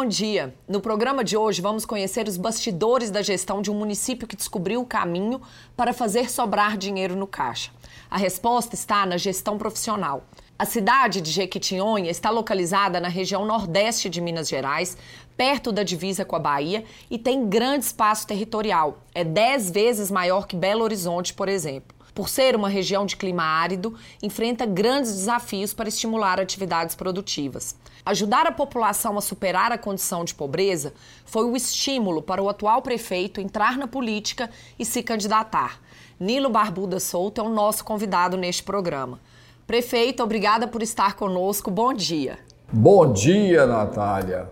Bom 0.00 0.06
dia. 0.06 0.54
No 0.68 0.80
programa 0.80 1.24
de 1.24 1.36
hoje 1.36 1.60
vamos 1.60 1.84
conhecer 1.84 2.28
os 2.28 2.36
bastidores 2.36 3.10
da 3.10 3.20
gestão 3.20 3.60
de 3.60 3.68
um 3.68 3.74
município 3.74 4.28
que 4.28 4.36
descobriu 4.36 4.80
o 4.80 4.86
caminho 4.86 5.42
para 5.76 5.92
fazer 5.92 6.30
sobrar 6.30 6.78
dinheiro 6.78 7.16
no 7.16 7.26
caixa. 7.26 7.72
A 8.08 8.16
resposta 8.16 8.76
está 8.76 9.04
na 9.04 9.16
gestão 9.16 9.58
profissional. 9.58 10.22
A 10.56 10.64
cidade 10.64 11.20
de 11.20 11.32
Jequitinhonha 11.32 12.12
está 12.12 12.30
localizada 12.30 13.00
na 13.00 13.08
região 13.08 13.44
nordeste 13.44 14.08
de 14.08 14.20
Minas 14.20 14.48
Gerais, 14.48 14.96
perto 15.36 15.72
da 15.72 15.82
divisa 15.82 16.24
com 16.24 16.36
a 16.36 16.38
Bahia 16.38 16.84
e 17.10 17.18
tem 17.18 17.48
grande 17.48 17.86
espaço 17.86 18.24
territorial. 18.24 18.98
É 19.12 19.24
10 19.24 19.72
vezes 19.72 20.12
maior 20.12 20.46
que 20.46 20.54
Belo 20.54 20.84
Horizonte, 20.84 21.34
por 21.34 21.48
exemplo. 21.48 21.98
Por 22.14 22.28
ser 22.28 22.56
uma 22.56 22.68
região 22.68 23.06
de 23.06 23.16
clima 23.16 23.44
árido, 23.44 23.96
enfrenta 24.20 24.66
grandes 24.66 25.12
desafios 25.12 25.72
para 25.72 25.88
estimular 25.88 26.40
atividades 26.40 26.96
produtivas. 26.96 27.76
Ajudar 28.08 28.46
a 28.46 28.52
população 28.52 29.18
a 29.18 29.20
superar 29.20 29.70
a 29.70 29.76
condição 29.76 30.24
de 30.24 30.34
pobreza 30.34 30.94
foi 31.26 31.44
o 31.44 31.54
estímulo 31.54 32.22
para 32.22 32.42
o 32.42 32.48
atual 32.48 32.80
prefeito 32.80 33.38
entrar 33.38 33.76
na 33.76 33.86
política 33.86 34.48
e 34.78 34.84
se 34.86 35.02
candidatar. 35.02 35.78
Nilo 36.18 36.48
Barbuda 36.48 36.98
Souto 37.00 37.38
é 37.38 37.44
o 37.44 37.50
nosso 37.50 37.84
convidado 37.84 38.38
neste 38.38 38.62
programa. 38.62 39.20
Prefeito, 39.66 40.22
obrigada 40.22 40.66
por 40.66 40.82
estar 40.82 41.16
conosco. 41.16 41.70
Bom 41.70 41.92
dia. 41.92 42.38
Bom 42.72 43.12
dia, 43.12 43.66
Natália. 43.66 44.48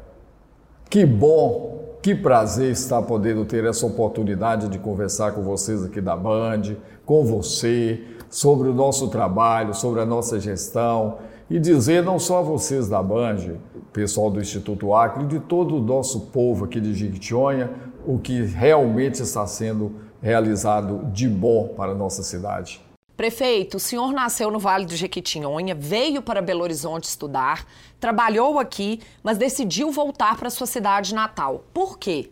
Que 0.91 1.07
bom, 1.07 1.97
que 2.03 2.15
prazer 2.15 2.73
estar 2.73 3.01
podendo 3.01 3.47
ter 3.47 3.65
essa 3.65 3.87
oportunidade 3.87 4.69
de 4.69 4.79
conversar 4.79 5.33
com 5.33 5.41
vocês 5.41 5.83
aqui 5.83 6.03
da 6.03 6.15
Band, 6.15 6.77
com 7.07 7.25
você, 7.25 8.05
sobre 8.29 8.69
o 8.69 8.75
nosso 8.75 9.09
trabalho, 9.09 9.73
sobre 9.73 10.03
a 10.03 10.05
nossa 10.05 10.39
gestão 10.39 11.17
e 11.49 11.59
dizer 11.59 12.03
não 12.03 12.19
só 12.19 12.39
a 12.39 12.43
vocês 12.43 12.89
da 12.89 13.03
Band, 13.03 13.57
pessoal 13.93 14.31
do 14.31 14.41
Instituto 14.41 14.93
Acre, 14.93 15.25
de 15.27 15.41
todo 15.41 15.77
o 15.77 15.81
nosso 15.81 16.27
povo 16.27 16.65
aqui 16.65 16.81
de 16.81 16.93
Jequitinhonha, 16.93 17.71
o 18.07 18.19
que 18.19 18.43
realmente 18.43 19.23
está 19.23 19.47
sendo 19.47 19.93
realizado 20.21 21.07
de 21.13 21.29
bom 21.29 21.69
para 21.77 21.93
a 21.93 21.95
nossa 21.95 22.23
cidade. 22.23 22.81
Prefeito, 23.17 23.79
o 23.79 23.81
senhor 23.81 24.13
nasceu 24.13 24.51
no 24.51 24.59
Vale 24.59 24.85
do 24.85 24.95
Jequitinhonha, 24.95 25.75
veio 25.75 26.21
para 26.21 26.43
Belo 26.43 26.63
Horizonte 26.63 27.05
estudar, 27.05 27.67
trabalhou 27.99 28.59
aqui, 28.59 29.01
mas 29.23 29.39
decidiu 29.39 29.91
voltar 29.91 30.37
para 30.37 30.51
sua 30.51 30.67
cidade 30.67 31.15
natal. 31.15 31.65
Por 31.73 31.99
quê? 31.99 32.31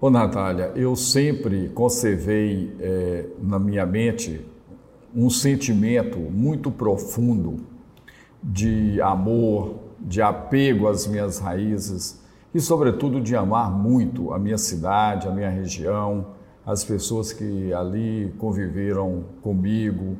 Ô 0.00 0.08
Natália, 0.08 0.72
eu 0.76 0.94
sempre 0.94 1.68
conservei 1.70 2.74
é, 2.80 3.26
na 3.42 3.58
minha 3.58 3.84
mente 3.84 4.46
um 5.14 5.30
sentimento 5.30 6.18
muito 6.18 6.70
profundo 6.70 7.56
de 8.42 9.00
amor, 9.00 9.76
de 10.00 10.22
apego 10.22 10.86
às 10.86 11.06
minhas 11.06 11.38
raízes 11.38 12.22
e, 12.54 12.60
sobretudo, 12.60 13.20
de 13.20 13.34
amar 13.34 13.70
muito 13.70 14.32
a 14.32 14.38
minha 14.38 14.58
cidade, 14.58 15.26
a 15.26 15.30
minha 15.30 15.50
região, 15.50 16.26
as 16.64 16.84
pessoas 16.84 17.32
que 17.32 17.72
ali 17.72 18.34
conviveram 18.38 19.24
comigo 19.42 20.16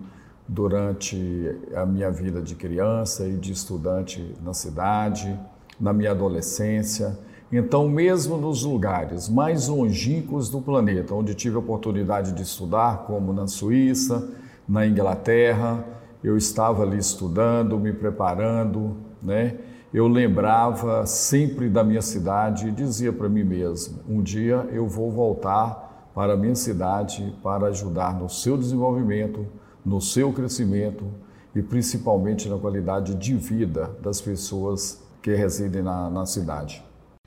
durante 0.47 1.55
a 1.75 1.85
minha 1.85 2.11
vida 2.11 2.41
de 2.41 2.55
criança 2.55 3.27
e 3.27 3.37
de 3.37 3.53
estudante 3.53 4.35
na 4.43 4.55
cidade, 4.55 5.39
na 5.79 5.93
minha 5.93 6.13
adolescência. 6.13 7.19
Então, 7.53 7.89
mesmo 7.89 8.37
nos 8.37 8.63
lugares 8.63 9.29
mais 9.29 9.69
longínquos 9.69 10.49
do 10.49 10.61
planeta, 10.61 11.15
onde 11.15 11.35
tive 11.35 11.57
a 11.57 11.59
oportunidade 11.59 12.33
de 12.33 12.43
estudar, 12.43 13.05
como 13.07 13.33
na 13.33 13.47
Suíça, 13.47 14.31
na 14.69 14.87
Inglaterra, 14.87 15.85
eu 16.23 16.37
estava 16.37 16.83
ali 16.83 16.99
estudando, 16.99 17.79
me 17.79 17.93
preparando, 17.93 18.97
né? 19.23 19.57
Eu 19.93 20.07
lembrava 20.07 21.07
sempre 21.07 21.71
da 21.71 21.83
minha 21.83 22.03
cidade 22.03 22.69
e 22.69 22.71
dizia 22.71 23.13
para 23.13 23.29
mim 23.29 23.45
mesmo: 23.45 24.01
um 24.07 24.23
dia 24.23 24.69
eu 24.71 24.87
vou 24.87 25.11
voltar 25.11 26.11
para 26.15 26.35
a 26.35 26.37
minha 26.37 26.55
cidade 26.55 27.35
para 27.43 27.69
ajudar 27.69 28.19
no 28.19 28.29
seu 28.29 28.59
desenvolvimento, 28.59 29.47
no 29.85 30.01
seu 30.01 30.33
crescimento 30.33 31.07
e 31.55 31.63
principalmente 31.63 32.49
na 32.49 32.59
qualidade 32.59 33.15
de 33.15 33.35
vida 33.35 33.97
das 34.03 34.21
pessoas 34.21 35.03
que 35.23 35.35
residem 35.35 35.83
na, 35.83 36.11
na 36.11 36.27
cidade. 36.27 36.85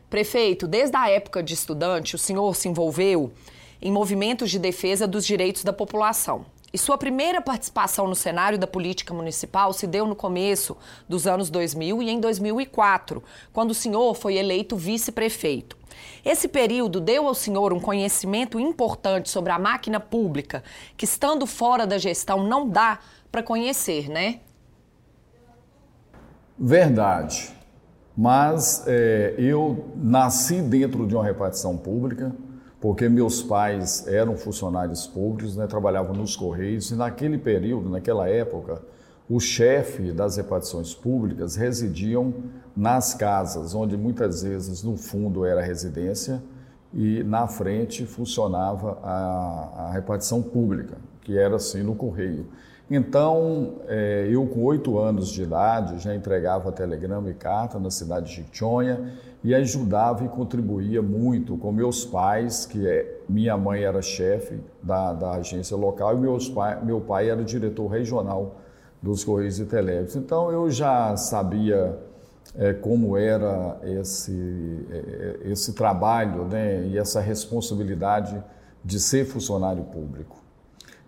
Prefeito, 0.09 0.67
desde 0.67 0.95
a 0.95 1.09
época 1.09 1.41
de 1.41 1.53
estudante, 1.53 2.15
o 2.15 2.19
senhor 2.19 2.55
se 2.55 2.67
envolveu 2.67 3.31
em 3.81 3.91
movimentos 3.91 4.51
de 4.51 4.59
defesa 4.59 5.07
dos 5.07 5.25
direitos 5.25 5.63
da 5.63 5.73
população. 5.73 6.45
E 6.73 6.77
sua 6.77 6.97
primeira 6.97 7.41
participação 7.41 8.07
no 8.07 8.15
cenário 8.15 8.57
da 8.57 8.65
política 8.65 9.13
municipal 9.13 9.73
se 9.73 9.85
deu 9.85 10.05
no 10.05 10.15
começo 10.15 10.77
dos 11.07 11.27
anos 11.27 11.49
2000 11.49 12.01
e 12.01 12.09
em 12.09 12.19
2004, 12.19 13.21
quando 13.51 13.71
o 13.71 13.75
senhor 13.75 14.15
foi 14.15 14.35
eleito 14.35 14.77
vice-prefeito. 14.77 15.77
Esse 16.23 16.47
período 16.47 17.01
deu 17.01 17.27
ao 17.27 17.35
senhor 17.35 17.73
um 17.73 17.79
conhecimento 17.79 18.57
importante 18.57 19.29
sobre 19.29 19.51
a 19.51 19.59
máquina 19.59 19.99
pública, 19.99 20.63
que 20.95 21.03
estando 21.03 21.45
fora 21.45 21.85
da 21.85 21.97
gestão 21.97 22.43
não 22.43 22.69
dá 22.69 22.99
para 23.29 23.43
conhecer, 23.43 24.09
né? 24.09 24.39
Verdade. 26.57 27.51
Mas 28.15 28.83
é, 28.87 29.35
eu 29.37 29.91
nasci 29.95 30.61
dentro 30.61 31.05
de 31.05 31.15
uma 31.15 31.23
repartição 31.23 31.75
pública 31.75 32.33
porque 32.81 33.07
meus 33.07 33.43
pais 33.43 34.07
eram 34.07 34.35
funcionários 34.35 35.05
públicos, 35.05 35.55
né, 35.55 35.67
trabalhavam 35.67 36.15
nos 36.15 36.35
Correios, 36.35 36.89
e 36.89 36.95
naquele 36.95 37.37
período, 37.37 37.87
naquela 37.89 38.27
época, 38.27 38.81
o 39.29 39.39
chefe 39.39 40.11
das 40.11 40.35
repartições 40.35 40.93
públicas 40.93 41.55
residiam 41.55 42.33
nas 42.75 43.13
casas, 43.13 43.75
onde 43.75 43.95
muitas 43.95 44.41
vezes 44.41 44.81
no 44.83 44.97
fundo 44.97 45.45
era 45.45 45.61
residência 45.61 46.41
e 46.91 47.23
na 47.23 47.47
frente 47.47 48.05
funcionava 48.05 48.97
a, 49.03 49.85
a 49.85 49.91
repartição 49.93 50.41
pública, 50.41 50.97
que 51.21 51.37
era 51.37 51.55
assim 51.55 51.83
no 51.83 51.93
Correio. 51.95 52.47
Então, 52.89 53.75
é, 53.87 54.27
eu 54.29 54.45
com 54.47 54.63
oito 54.63 54.99
anos 54.99 55.29
de 55.29 55.43
idade 55.43 55.99
já 55.99 56.13
entregava 56.13 56.71
telegrama 56.73 57.29
e 57.29 57.33
carta 57.33 57.79
na 57.79 57.89
cidade 57.89 58.25
de 58.25 58.43
Chichonha 58.43 59.13
e 59.43 59.55
ajudava 59.55 60.23
e 60.23 60.29
contribuía 60.29 61.01
muito 61.01 61.57
com 61.57 61.71
meus 61.71 62.05
pais, 62.05 62.65
que 62.65 62.87
é, 62.87 63.21
minha 63.27 63.57
mãe 63.57 63.83
era 63.83 64.01
chefe 64.01 64.59
da, 64.83 65.13
da 65.13 65.31
agência 65.33 65.75
local 65.75 66.15
e 66.15 66.19
meus 66.19 66.47
pai, 66.47 66.83
meu 66.83 67.01
pai 67.01 67.29
era 67.29 67.43
diretor 67.43 67.87
regional 67.87 68.55
dos 69.01 69.23
Correios 69.23 69.59
e 69.59 69.65
Telégrafos. 69.65 70.15
Então, 70.15 70.51
eu 70.51 70.69
já 70.69 71.17
sabia 71.17 71.97
é, 72.55 72.73
como 72.73 73.17
era 73.17 73.79
esse, 73.83 74.85
é, 74.91 75.39
esse 75.45 75.73
trabalho 75.73 76.45
né, 76.45 76.85
e 76.85 76.97
essa 76.97 77.19
responsabilidade 77.19 78.41
de 78.83 78.99
ser 78.99 79.25
funcionário 79.25 79.83
público. 79.85 80.37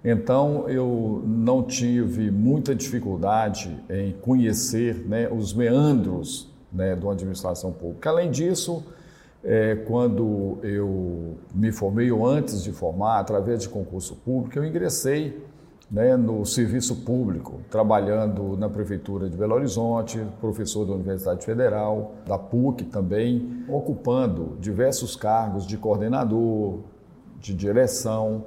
Então, 0.03 0.67
eu 0.67 1.21
não 1.25 1.63
tive 1.63 2.29
muita 2.29 2.75
dificuldade 2.75 3.79
em 3.89 4.11
conhecer 4.11 5.07
né, 5.07 5.29
os 5.31 5.53
meandros 5.53 6.52
né, 6.73 6.95
da 6.95 7.11
administração 7.11 7.71
pública. 7.71 8.09
Além 8.09 8.31
disso, 8.31 8.83
é, 9.43 9.75
quando 9.87 10.57
eu 10.63 11.37
me 11.53 11.71
formei, 11.71 12.11
ou 12.11 12.25
antes 12.25 12.63
de 12.63 12.71
formar, 12.71 13.19
através 13.19 13.61
de 13.61 13.69
concurso 13.69 14.15
público, 14.15 14.57
eu 14.57 14.65
ingressei 14.65 15.45
né, 15.91 16.17
no 16.17 16.45
serviço 16.45 16.97
público, 17.03 17.59
trabalhando 17.69 18.57
na 18.57 18.69
Prefeitura 18.69 19.29
de 19.29 19.37
Belo 19.37 19.53
Horizonte, 19.53 20.25
professor 20.41 20.85
da 20.85 20.93
Universidade 20.93 21.45
Federal, 21.45 22.13
da 22.25 22.37
PUC 22.37 22.85
também, 22.85 23.63
ocupando 23.67 24.57
diversos 24.59 25.15
cargos 25.15 25.67
de 25.67 25.77
coordenador, 25.77 26.79
de 27.39 27.53
direção, 27.53 28.45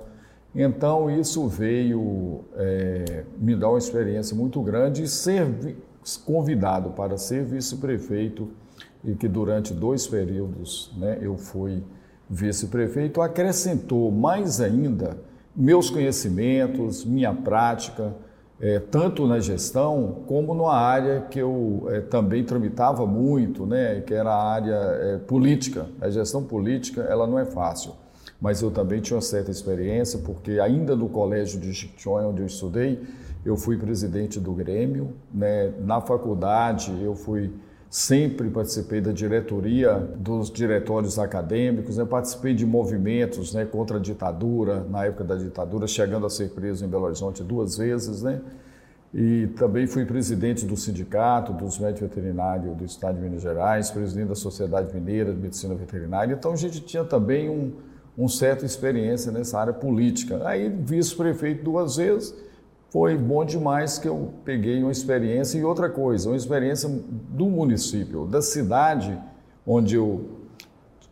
então, 0.59 1.11
isso 1.11 1.47
veio 1.49 2.41
é, 2.57 3.25
me 3.37 3.55
dar 3.55 3.69
uma 3.69 3.77
experiência 3.77 4.35
muito 4.35 4.63
grande 4.63 5.03
e 5.03 5.07
ser 5.07 5.77
convidado 6.15 6.91
para 6.91 7.17
ser 7.17 7.45
vice-prefeito, 7.45 8.51
e 9.03 9.15
que 9.15 9.27
durante 9.27 9.73
dois 9.73 10.07
períodos 10.07 10.93
né, 10.99 11.19
eu 11.23 11.37
fui 11.37 11.83
vice-prefeito, 12.29 13.21
acrescentou 13.23 14.11
mais 14.11 14.61
ainda 14.61 15.17
meus 15.55 15.89
conhecimentos, 15.89 17.05
minha 17.05 17.33
prática, 17.33 18.15
é, 18.61 18.79
tanto 18.79 19.27
na 19.27 19.39
gestão 19.39 20.23
como 20.27 20.55
numa 20.55 20.77
área 20.77 21.23
que 21.23 21.39
eu 21.39 21.87
é, 21.89 22.01
também 22.01 22.45
tramitava 22.45 23.07
muito, 23.07 23.65
né, 23.65 24.01
que 24.01 24.13
era 24.13 24.31
a 24.31 24.53
área 24.53 24.75
é, 24.75 25.19
política. 25.19 25.87
A 26.01 26.11
gestão 26.11 26.43
política 26.43 27.03
ela 27.03 27.27
não 27.27 27.39
é 27.39 27.45
fácil 27.45 27.95
mas 28.41 28.61
eu 28.61 28.71
também 28.71 29.01
tinha 29.01 29.17
uma 29.17 29.23
certa 29.23 29.51
experiência, 29.51 30.19
porque 30.19 30.61
ainda 30.61 30.95
no 30.95 31.09
colégio 31.09 31.61
de 31.61 31.73
Chichonha, 31.73 32.29
onde 32.29 32.43
eu 32.43 32.47
estudei, 32.47 33.03
eu 33.47 33.57
fui 33.57 33.79
presidente 33.79 34.39
do 34.39 34.53
Grêmio. 34.53 35.15
Né? 35.33 35.73
Na 35.81 36.01
faculdade, 36.01 36.93
eu 37.03 37.15
fui 37.15 37.51
sempre 37.89 38.51
participei 38.51 39.01
da 39.01 39.13
diretoria 39.13 39.95
dos 40.17 40.51
diretórios 40.51 41.19
acadêmicos, 41.19 41.97
né? 41.97 42.05
participei 42.05 42.53
de 42.53 42.67
movimentos 42.67 43.55
né, 43.55 43.65
contra 43.65 43.97
a 43.97 44.01
ditadura, 44.01 44.85
na 44.91 45.07
época 45.07 45.25
da 45.25 45.37
ditadura, 45.37 45.87
chegando 45.87 46.27
a 46.27 46.31
ser 46.31 46.51
preso 46.51 46.85
em 46.85 46.89
Belo 46.89 47.05
Horizonte 47.05 47.43
duas 47.43 47.79
vezes. 47.79 48.23
Né? 48.23 48.41
e 49.19 49.47
também 49.57 49.87
fui 49.87 50.05
presidente 50.05 50.67
do 50.67 50.77
sindicato 50.77 51.51
dos 51.53 51.79
médicos 51.79 52.09
veterinários 52.09 52.77
do 52.77 52.85
estado 52.85 53.17
de 53.17 53.23
Minas 53.23 53.41
Gerais, 53.41 53.91
presidente 53.91 54.29
da 54.29 54.35
Sociedade 54.35 54.93
Mineira 54.93 55.33
de 55.33 55.41
Medicina 55.41 55.75
Veterinária. 55.75 56.35
Então 56.35 56.53
a 56.53 56.57
gente 56.57 56.81
tinha 56.81 57.03
também 57.03 57.49
um, 57.49 57.73
um 58.19 58.29
certa 58.29 58.67
experiência 58.67 59.33
nessa 59.33 59.59
área 59.59 59.73
política. 59.73 60.47
Aí 60.47 60.69
vice-prefeito 60.69 61.65
duas 61.65 61.97
vezes, 61.97 62.35
foi 62.91 63.17
bom 63.17 63.45
demais 63.45 63.99
que 63.99 64.09
eu 64.09 64.33
peguei 64.45 64.83
uma 64.83 64.93
experiência 64.93 65.59
e 65.59 65.65
outra 65.65 65.91
coisa, 65.91 66.29
uma 66.31 66.37
experiência 66.37 66.89
do 66.89 67.47
município, 67.47 68.27
da 68.27 68.41
cidade 68.41 69.19
onde 69.67 69.97
eu 69.97 70.37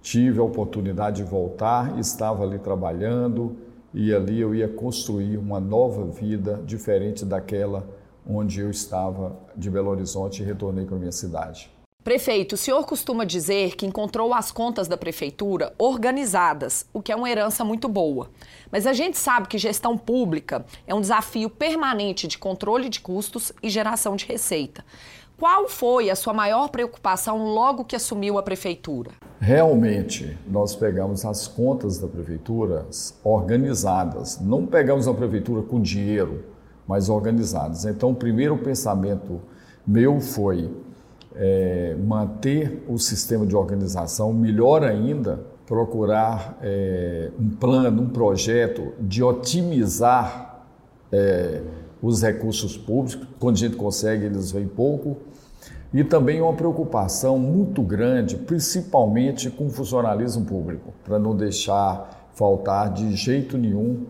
tive 0.00 0.38
a 0.38 0.42
oportunidade 0.42 1.22
de 1.22 1.28
voltar, 1.28 1.98
estava 1.98 2.44
ali 2.44 2.58
trabalhando, 2.58 3.56
e 3.92 4.14
ali 4.14 4.40
eu 4.40 4.54
ia 4.54 4.68
construir 4.68 5.38
uma 5.38 5.58
nova 5.58 6.04
vida 6.04 6.60
diferente 6.64 7.24
daquela 7.24 7.86
onde 8.26 8.60
eu 8.60 8.70
estava 8.70 9.36
de 9.56 9.70
Belo 9.70 9.90
Horizonte 9.90 10.42
e 10.42 10.46
retornei 10.46 10.84
para 10.84 10.96
minha 10.96 11.12
cidade. 11.12 11.73
Prefeito, 12.04 12.52
o 12.52 12.58
senhor 12.58 12.84
costuma 12.84 13.24
dizer 13.24 13.76
que 13.76 13.86
encontrou 13.86 14.34
as 14.34 14.52
contas 14.52 14.86
da 14.86 14.94
prefeitura 14.94 15.72
organizadas, 15.78 16.84
o 16.92 17.00
que 17.00 17.10
é 17.10 17.16
uma 17.16 17.30
herança 17.30 17.64
muito 17.64 17.88
boa. 17.88 18.28
Mas 18.70 18.86
a 18.86 18.92
gente 18.92 19.16
sabe 19.16 19.48
que 19.48 19.56
gestão 19.56 19.96
pública 19.96 20.66
é 20.86 20.94
um 20.94 21.00
desafio 21.00 21.48
permanente 21.48 22.28
de 22.28 22.36
controle 22.36 22.90
de 22.90 23.00
custos 23.00 23.54
e 23.62 23.70
geração 23.70 24.16
de 24.16 24.26
receita. 24.26 24.84
Qual 25.38 25.66
foi 25.66 26.10
a 26.10 26.14
sua 26.14 26.34
maior 26.34 26.68
preocupação 26.68 27.42
logo 27.42 27.86
que 27.86 27.96
assumiu 27.96 28.36
a 28.36 28.42
prefeitura? 28.42 29.12
Realmente, 29.40 30.36
nós 30.46 30.76
pegamos 30.76 31.24
as 31.24 31.48
contas 31.48 31.98
da 31.98 32.06
prefeitura 32.06 32.86
organizadas. 33.24 34.38
Não 34.42 34.66
pegamos 34.66 35.08
a 35.08 35.14
prefeitura 35.14 35.62
com 35.62 35.80
dinheiro, 35.80 36.44
mas 36.86 37.08
organizadas. 37.08 37.86
Então, 37.86 38.10
o 38.10 38.14
primeiro 38.14 38.58
pensamento 38.58 39.40
meu 39.86 40.20
foi 40.20 40.70
é, 41.34 41.96
manter 42.04 42.84
o 42.88 42.98
sistema 42.98 43.46
de 43.46 43.56
organização, 43.56 44.32
melhor 44.32 44.84
ainda, 44.84 45.40
procurar 45.66 46.58
é, 46.62 47.30
um 47.38 47.50
plano, 47.50 48.02
um 48.02 48.08
projeto 48.08 48.92
de 49.00 49.22
otimizar 49.22 50.64
é, 51.10 51.62
os 52.02 52.22
recursos 52.22 52.76
públicos. 52.76 53.26
Quando 53.38 53.56
a 53.56 53.58
gente 53.58 53.76
consegue, 53.76 54.26
eles 54.26 54.52
vêm 54.52 54.66
pouco. 54.66 55.16
E 55.92 56.02
também 56.02 56.40
uma 56.40 56.52
preocupação 56.52 57.38
muito 57.38 57.80
grande, 57.80 58.36
principalmente 58.36 59.48
com 59.48 59.66
o 59.66 59.70
funcionalismo 59.70 60.44
público, 60.44 60.92
para 61.04 61.20
não 61.20 61.36
deixar 61.36 62.28
faltar 62.34 62.92
de 62.92 63.14
jeito 63.14 63.56
nenhum 63.56 64.04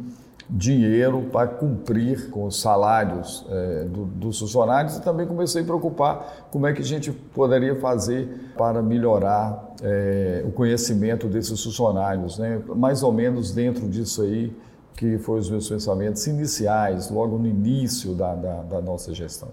dinheiro 0.49 1.23
para 1.33 1.49
cumprir 1.49 2.31
com 2.31 2.45
os 2.45 2.61
salários 2.61 3.47
é, 3.49 3.85
do, 3.85 4.05
dos 4.05 4.39
funcionários 4.39 4.97
e 4.97 5.03
também 5.03 5.27
comecei 5.27 5.63
a 5.63 5.65
preocupar 5.65 6.49
como 6.51 6.67
é 6.67 6.73
que 6.73 6.83
a 6.83 6.85
gente 6.85 7.11
poderia 7.11 7.75
fazer 7.81 8.53
para 8.57 8.83
melhorar 8.83 9.75
é, 9.83 10.45
o 10.47 10.53
conhecimento 10.53 11.27
desses 11.29 11.63
funcionários, 11.63 12.39
né? 12.39 12.61
mais 12.77 13.03
ou 13.03 13.13
menos 13.13 13.53
dentro 13.53 13.89
disso 13.89 14.23
aí 14.23 14.55
que 14.97 15.19
foi 15.19 15.41
os 15.41 15.51
meus 15.51 15.69
pensamentos 15.69 16.27
iniciais, 16.27 17.11
logo 17.11 17.37
no 17.37 17.47
início 17.47 18.15
da, 18.15 18.35
da, 18.35 18.63
da 18.63 18.81
nossa 18.81 19.13
gestão. 19.13 19.51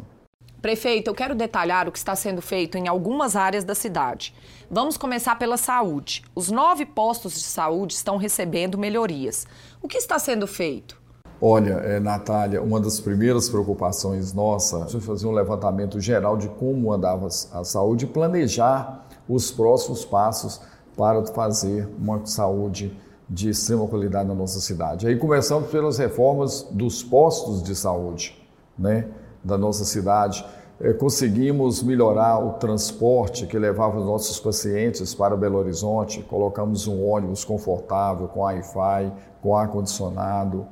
Prefeito, 0.62 1.10
eu 1.10 1.16
quero 1.16 1.34
detalhar 1.34 1.88
o 1.88 1.92
que 1.92 1.98
está 1.98 2.16
sendo 2.16 2.40
feito 2.40 2.78
em 2.78 2.88
algumas 2.88 3.36
áreas 3.36 3.64
da 3.64 3.74
cidade. 3.74 4.32
Vamos 4.70 4.96
começar 4.96 5.36
pela 5.40 5.58
saúde. 5.58 6.24
Os 6.36 6.52
nove 6.52 6.86
postos 6.86 7.34
de 7.34 7.40
saúde 7.40 7.94
estão 7.94 8.16
recebendo 8.16 8.78
melhorias. 8.78 9.48
O 9.81 9.88
que 9.88 9.98
está 9.98 10.19
sendo 10.19 10.45
feito? 10.45 11.01
Olha, 11.42 11.74
é, 11.74 12.00
Natália, 12.00 12.62
uma 12.62 12.80
das 12.80 13.00
primeiras 13.00 13.50
preocupações 13.50 14.31
nossa 14.31 14.86
foi 14.86 15.01
fazer 15.01 15.25
um 15.25 15.31
levantamento 15.31 16.00
geral 16.00 16.38
de 16.38 16.48
como 16.48 16.94
andava 16.94 17.25
a 17.25 17.63
saúde 17.63 18.06
e 18.06 18.07
planejar 18.07 19.07
os 19.28 19.51
próximos 19.51 20.06
passos 20.06 20.62
para 20.95 21.25
fazer 21.25 21.89
uma 21.98 22.24
saúde 22.28 22.95
de 23.28 23.50
extrema 23.50 23.88
qualidade 23.88 24.28
na 24.28 24.36
nossa 24.36 24.60
cidade. 24.60 25.07
Aí 25.07 25.18
começamos 25.18 25.72
pelas 25.72 25.98
reformas 25.98 26.68
dos 26.69 27.01
postos 27.01 27.63
de 27.63 27.75
saúde, 27.75 28.38
né? 28.77 29.07
da 29.44 29.57
nossa 29.57 29.84
cidade. 29.84 30.45
É, 30.83 30.94
conseguimos 30.94 31.83
melhorar 31.83 32.39
o 32.39 32.54
transporte 32.54 33.45
que 33.45 33.57
levava 33.57 34.00
os 34.00 34.06
nossos 34.06 34.39
pacientes 34.39 35.13
para 35.13 35.38
Belo 35.38 35.60
Horizonte. 35.60 36.24
Colocamos 36.24 36.88
um 36.88 37.06
ônibus 37.06 37.45
confortável, 37.45 38.28
com 38.28 38.39
Wi-Fi, 38.39 39.13
com 39.44 39.56
ar-condicionado, 39.56 40.66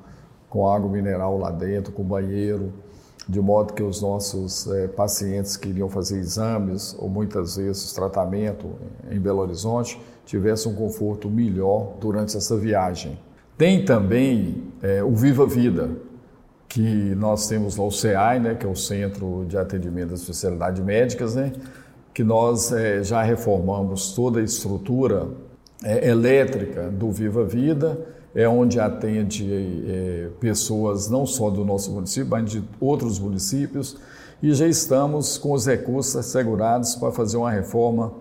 com 0.49 0.67
água 0.67 0.89
mineral 0.89 1.37
lá 1.37 1.51
dentro, 1.51 1.93
com 1.93 2.01
banheiro, 2.03 2.73
de 3.27 3.39
modo 3.39 3.73
que 3.73 3.83
os 3.83 4.01
nossos 4.01 4.65
é, 4.71 4.87
pacientes 4.87 5.55
que 5.55 5.69
iriam 5.69 5.87
fazer 5.87 6.17
exames 6.17 6.95
ou 6.97 7.07
muitas 7.07 7.57
vezes 7.57 7.93
tratamento 7.93 8.67
em 9.11 9.19
Belo 9.19 9.41
Horizonte 9.41 10.01
tivessem 10.25 10.71
um 10.71 10.75
conforto 10.75 11.29
melhor 11.29 11.93
durante 12.01 12.35
essa 12.35 12.57
viagem. 12.57 13.19
Tem 13.55 13.85
também 13.85 14.63
é, 14.81 15.03
o 15.03 15.11
Viva 15.11 15.45
Vida, 15.45 15.91
que 16.69 17.15
nós 17.15 17.47
temos 17.47 17.75
lá 17.75 17.83
o 17.83 17.91
CEAI, 17.91 18.39
né, 18.39 18.55
que 18.55 18.65
é 18.65 18.69
o 18.69 18.75
Centro 18.75 19.43
de 19.47 19.57
Atendimento 19.57 20.11
das 20.11 20.21
Especialidades 20.21 20.81
Médicas, 20.85 21.33
né, 21.33 21.51
que 22.13 22.23
nós 22.23 22.71
é, 22.71 23.03
já 23.03 23.23
reformamos 23.23 24.13
toda 24.13 24.39
a 24.39 24.43
estrutura 24.43 25.27
é, 25.83 26.07
elétrica 26.07 26.91
do 26.91 27.11
Viva 27.11 27.43
Vida, 27.43 27.99
é 28.35 28.47
onde 28.47 28.79
atende 28.79 29.49
é, 29.87 30.29
pessoas 30.39 31.09
não 31.09 31.25
só 31.25 31.49
do 31.49 31.65
nosso 31.65 31.91
município, 31.91 32.29
mas 32.29 32.49
de 32.49 32.63
outros 32.79 33.17
municípios, 33.17 33.97
e 34.41 34.53
já 34.53 34.67
estamos 34.67 35.39
com 35.39 35.53
os 35.53 35.65
recursos 35.65 36.15
assegurados 36.15 36.95
para 36.95 37.11
fazer 37.11 37.37
uma 37.37 37.49
reforma 37.49 38.13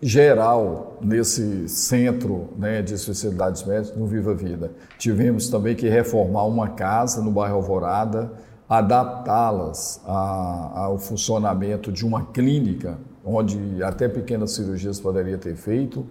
geral 0.00 0.98
nesse 1.00 1.68
centro 1.68 2.50
né, 2.56 2.82
de 2.82 2.94
especialidades 2.94 3.64
médicas 3.64 3.96
no 3.96 4.06
Viva 4.06 4.34
Vida. 4.34 4.70
Tivemos 4.96 5.48
também 5.48 5.74
que 5.74 5.88
reformar 5.88 6.44
uma 6.44 6.68
casa 6.68 7.20
no 7.20 7.30
bairro 7.30 7.56
Alvorada, 7.56 8.32
adaptá-las 8.68 10.00
ao 10.04 10.98
funcionamento 10.98 11.90
de 11.90 12.06
uma 12.06 12.26
clínica, 12.26 12.98
onde 13.24 13.82
até 13.82 14.08
pequenas 14.08 14.52
cirurgias 14.52 15.00
poderia 15.00 15.38
ter 15.38 15.56
feito. 15.56 16.06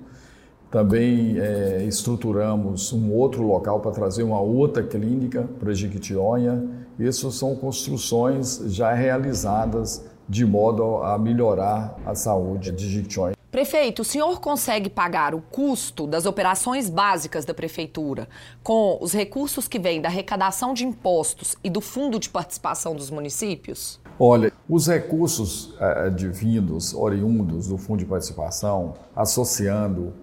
Também 0.70 1.40
é, 1.40 1.86
estruturamos 1.86 2.92
um 2.92 3.14
outro 3.14 3.42
local 3.44 3.80
para 3.80 3.92
trazer 3.92 4.24
uma 4.24 4.42
outra 4.42 4.84
clínica 4.84 5.48
para 5.60 5.74
Jequitinhonha. 5.74 6.62
Isso 7.00 7.32
são 7.32 7.56
construções 7.56 8.62
já 8.66 8.94
realizadas 8.94 10.04
de 10.28 10.46
modo 10.46 10.98
a 10.98 11.18
melhorar 11.18 11.96
a 12.06 12.14
saúde 12.14 12.72
de 12.72 12.90
Jequitinhonha. 12.90 13.37
Prefeito, 13.50 14.02
o 14.02 14.06
senhor 14.06 14.42
consegue 14.42 14.90
pagar 14.90 15.34
o 15.34 15.42
custo 15.42 16.06
das 16.06 16.26
operações 16.26 16.90
básicas 16.90 17.46
da 17.46 17.54
prefeitura 17.54 18.28
com 18.62 18.98
os 19.02 19.14
recursos 19.14 19.70
que 19.70 19.80
vêm 19.80 20.02
da 20.02 20.10
arrecadação 20.10 20.74
de 20.74 20.86
impostos 20.86 21.56
e 21.64 21.70
do 21.70 21.80
fundo 21.80 22.20
de 22.20 22.30
participação 22.30 22.94
dos 22.94 23.10
municípios? 23.10 24.02
Olha, 24.20 24.52
os 24.68 24.88
recursos 24.88 25.74
é, 25.80 26.10
divindos, 26.10 26.94
oriundos 26.94 27.68
do 27.68 27.78
fundo 27.78 28.00
de 28.00 28.06
participação, 28.06 28.96
associando 29.16 30.14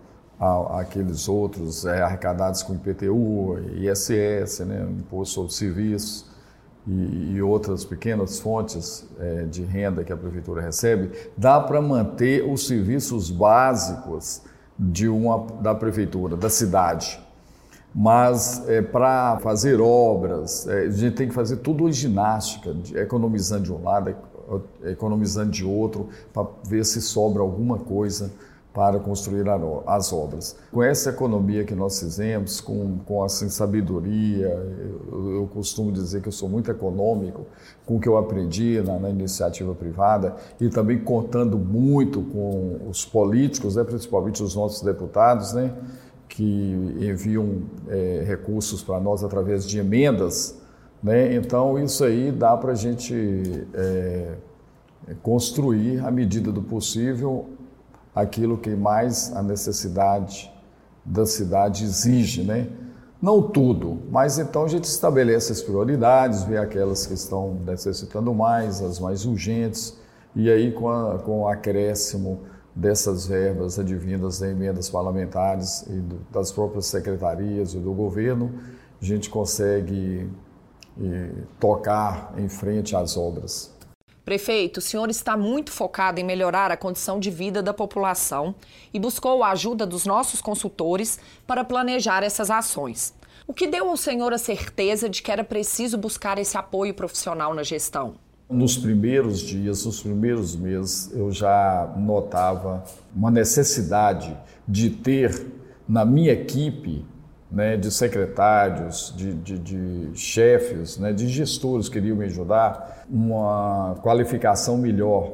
aqueles 0.78 1.26
outros 1.26 1.86
é, 1.86 2.02
arrecadados 2.02 2.62
com 2.62 2.74
IPTU, 2.74 3.56
ISS, 3.76 4.60
né, 4.66 4.86
Imposto 4.90 5.34
sobre 5.34 5.52
Serviços, 5.52 6.26
e, 6.86 7.34
e 7.34 7.42
outras 7.42 7.84
pequenas 7.84 8.38
fontes 8.38 9.06
é, 9.18 9.44
de 9.44 9.62
renda 9.62 10.04
que 10.04 10.12
a 10.12 10.16
prefeitura 10.16 10.60
recebe, 10.60 11.10
dá 11.36 11.60
para 11.60 11.80
manter 11.80 12.44
os 12.48 12.66
serviços 12.66 13.30
básicos 13.30 14.42
de 14.78 15.08
uma, 15.08 15.46
da 15.60 15.74
prefeitura, 15.74 16.36
da 16.36 16.50
cidade. 16.50 17.20
Mas 17.94 18.68
é, 18.68 18.82
para 18.82 19.38
fazer 19.38 19.80
obras, 19.80 20.66
é, 20.66 20.86
a 20.86 20.90
gente 20.90 21.14
tem 21.14 21.28
que 21.28 21.34
fazer 21.34 21.58
tudo 21.58 21.88
em 21.88 21.92
ginástica, 21.92 22.74
economizando 22.94 23.64
de 23.64 23.72
um 23.72 23.82
lado, 23.82 24.14
economizando 24.84 25.50
de 25.50 25.64
outro, 25.64 26.08
para 26.32 26.46
ver 26.66 26.84
se 26.84 27.00
sobra 27.00 27.40
alguma 27.40 27.78
coisa 27.78 28.30
para 28.74 28.98
construir 28.98 29.44
as 29.86 30.12
obras. 30.12 30.56
Com 30.72 30.82
essa 30.82 31.10
economia 31.10 31.62
que 31.62 31.76
nós 31.76 32.00
fizemos, 32.00 32.60
com, 32.60 32.98
com 33.06 33.22
assim, 33.22 33.48
sabedoria, 33.48 34.48
eu, 35.12 35.30
eu 35.36 35.50
costumo 35.54 35.92
dizer 35.92 36.20
que 36.20 36.26
eu 36.26 36.32
sou 36.32 36.48
muito 36.48 36.72
econômico, 36.72 37.46
com 37.86 37.96
o 37.96 38.00
que 38.00 38.08
eu 38.08 38.18
aprendi 38.18 38.82
na, 38.82 38.98
na, 38.98 39.10
iniciativa 39.10 39.72
privada 39.76 40.34
e 40.60 40.68
também 40.68 40.98
contando 40.98 41.56
muito 41.56 42.20
com 42.20 42.80
os 42.90 43.04
políticos, 43.04 43.76
né, 43.76 43.84
principalmente 43.84 44.42
os 44.42 44.56
nossos 44.56 44.82
deputados, 44.82 45.52
né, 45.52 45.72
que 46.28 46.96
enviam 47.00 47.62
é, 47.88 48.24
recursos 48.26 48.82
para 48.82 48.98
nós 48.98 49.22
através 49.22 49.64
de 49.64 49.78
emendas. 49.78 50.58
Né, 51.00 51.36
então, 51.36 51.78
isso 51.78 52.02
aí 52.02 52.32
dá 52.32 52.56
para 52.56 52.72
a 52.72 52.74
gente 52.74 53.68
é, 53.72 54.32
construir, 55.22 56.04
à 56.04 56.10
medida 56.10 56.50
do 56.50 56.62
possível, 56.62 57.50
aquilo 58.14 58.56
que 58.56 58.70
mais 58.70 59.34
a 59.34 59.42
necessidade 59.42 60.52
da 61.04 61.26
cidade 61.26 61.84
exige, 61.84 62.42
né? 62.42 62.68
Não 63.20 63.42
tudo, 63.42 64.02
mas 64.10 64.38
então 64.38 64.64
a 64.64 64.68
gente 64.68 64.84
estabelece 64.84 65.50
as 65.50 65.62
prioridades, 65.62 66.44
vê 66.44 66.58
aquelas 66.58 67.06
que 67.06 67.14
estão 67.14 67.54
necessitando 67.66 68.34
mais, 68.34 68.82
as 68.82 69.00
mais 69.00 69.24
urgentes, 69.24 69.98
e 70.36 70.50
aí 70.50 70.72
com, 70.72 70.90
a, 70.90 71.18
com 71.18 71.42
o 71.42 71.48
acréscimo 71.48 72.40
dessas 72.74 73.26
verbas 73.26 73.78
advindas 73.78 74.40
de 74.40 74.46
emendas 74.46 74.90
parlamentares 74.90 75.82
e 75.86 75.92
do, 75.92 76.18
das 76.30 76.50
próprias 76.52 76.86
secretarias 76.86 77.72
e 77.72 77.78
do 77.78 77.92
governo, 77.92 78.52
a 79.00 79.04
gente 79.04 79.30
consegue 79.30 80.28
e, 80.98 81.30
tocar 81.58 82.34
em 82.36 82.48
frente 82.48 82.94
às 82.94 83.16
obras. 83.16 83.73
Prefeito, 84.24 84.78
o 84.78 84.80
senhor 84.80 85.10
está 85.10 85.36
muito 85.36 85.70
focado 85.70 86.18
em 86.18 86.24
melhorar 86.24 86.70
a 86.70 86.78
condição 86.78 87.20
de 87.20 87.30
vida 87.30 87.62
da 87.62 87.74
população 87.74 88.54
e 88.92 88.98
buscou 88.98 89.44
a 89.44 89.50
ajuda 89.50 89.84
dos 89.84 90.06
nossos 90.06 90.40
consultores 90.40 91.18
para 91.46 91.62
planejar 91.62 92.22
essas 92.22 92.50
ações. 92.50 93.12
O 93.46 93.52
que 93.52 93.66
deu 93.66 93.90
ao 93.90 93.98
senhor 93.98 94.32
a 94.32 94.38
certeza 94.38 95.10
de 95.10 95.22
que 95.22 95.30
era 95.30 95.44
preciso 95.44 95.98
buscar 95.98 96.38
esse 96.38 96.56
apoio 96.56 96.94
profissional 96.94 97.52
na 97.52 97.62
gestão? 97.62 98.14
Nos 98.48 98.78
primeiros 98.78 99.40
dias, 99.40 99.84
nos 99.84 100.00
primeiros 100.00 100.56
meses, 100.56 101.12
eu 101.12 101.30
já 101.30 101.92
notava 101.94 102.82
uma 103.14 103.30
necessidade 103.30 104.34
de 104.66 104.88
ter 104.88 105.46
na 105.86 106.02
minha 106.02 106.32
equipe 106.32 107.04
né, 107.54 107.76
de 107.76 107.90
secretários, 107.90 109.14
de, 109.16 109.32
de, 109.32 109.58
de 109.58 110.10
chefes, 110.14 110.98
né, 110.98 111.12
de 111.12 111.28
gestores 111.28 111.88
que 111.88 111.94
queriam 111.94 112.16
me 112.16 112.24
ajudar, 112.24 113.04
uma 113.08 113.94
qualificação 114.02 114.76
melhor, 114.76 115.32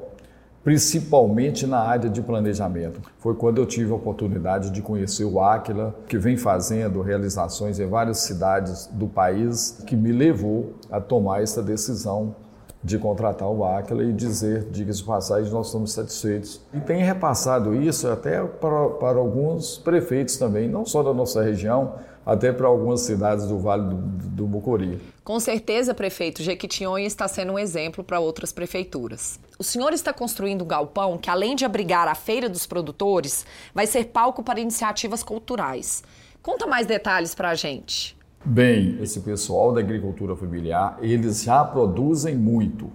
principalmente 0.62 1.66
na 1.66 1.78
área 1.78 2.10
de 2.10 2.20
planejamento. 2.20 3.00
Foi 3.18 3.34
quando 3.34 3.58
eu 3.58 3.64
tive 3.64 3.90
a 3.90 3.94
oportunidade 3.94 4.70
de 4.70 4.82
conhecer 4.82 5.24
o 5.24 5.40
Aquila, 5.40 5.94
que 6.06 6.18
vem 6.18 6.36
fazendo 6.36 7.00
realizações 7.00 7.80
em 7.80 7.86
várias 7.86 8.18
cidades 8.18 8.86
do 8.92 9.06
país, 9.06 9.82
que 9.86 9.96
me 9.96 10.12
levou 10.12 10.74
a 10.90 11.00
tomar 11.00 11.42
essa 11.42 11.62
decisão 11.62 12.34
de 12.82 12.98
contratar 12.98 13.48
o 13.48 13.64
Aquila 13.64 14.02
e 14.02 14.12
dizer, 14.12 14.68
diga-se 14.70 15.02
passagem, 15.02 15.52
nós 15.52 15.66
estamos 15.66 15.92
satisfeitos. 15.92 16.60
E 16.72 16.80
tem 16.80 17.02
repassado 17.02 17.74
isso 17.74 18.08
até 18.08 18.42
para, 18.42 18.88
para 18.90 19.18
alguns 19.18 19.78
prefeitos 19.78 20.36
também, 20.36 20.68
não 20.68 20.84
só 20.86 21.02
da 21.02 21.12
nossa 21.12 21.42
região, 21.42 21.94
até 22.24 22.52
para 22.52 22.66
algumas 22.66 23.00
cidades 23.00 23.46
do 23.46 23.58
Vale 23.58 23.88
do, 23.88 23.96
do 23.96 24.46
Mucuri. 24.46 25.00
Com 25.24 25.38
certeza, 25.40 25.94
prefeito, 25.94 26.42
Jequitinhonha 26.42 27.06
está 27.06 27.26
sendo 27.28 27.52
um 27.52 27.58
exemplo 27.58 28.02
para 28.02 28.20
outras 28.20 28.52
prefeituras. 28.52 29.38
O 29.58 29.64
senhor 29.64 29.92
está 29.92 30.12
construindo 30.12 30.62
um 30.62 30.66
galpão 30.66 31.18
que, 31.18 31.30
além 31.30 31.54
de 31.54 31.64
abrigar 31.64 32.08
a 32.08 32.14
Feira 32.14 32.48
dos 32.48 32.66
Produtores, 32.66 33.46
vai 33.74 33.86
ser 33.86 34.06
palco 34.06 34.42
para 34.42 34.60
iniciativas 34.60 35.22
culturais. 35.22 36.02
Conta 36.42 36.66
mais 36.66 36.86
detalhes 36.86 37.34
para 37.34 37.50
a 37.50 37.54
gente. 37.54 38.16
Bem, 38.44 38.98
esse 39.02 39.20
pessoal 39.20 39.72
da 39.72 39.80
agricultura 39.80 40.34
familiar, 40.34 40.98
eles 41.02 41.42
já 41.42 41.62
produzem 41.62 42.34
muito 42.34 42.90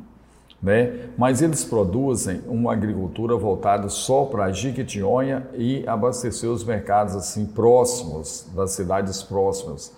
né? 0.66 1.10
mas 1.16 1.44
eles 1.44 1.64
produzem 1.64 2.42
uma 2.48 2.74
agricultura 2.74 3.38
voltada 3.38 3.88
só 3.88 4.26
para 4.26 4.46
a 4.46 4.52
Jiquitinhonha 4.52 5.48
e 5.54 5.88
abastecer 5.88 6.50
os 6.50 6.64
mercados 6.64 7.16
assim 7.16 7.46
próximos, 7.46 8.48
das 8.56 8.72
cidades 8.72 9.22
próximas. 9.22 9.96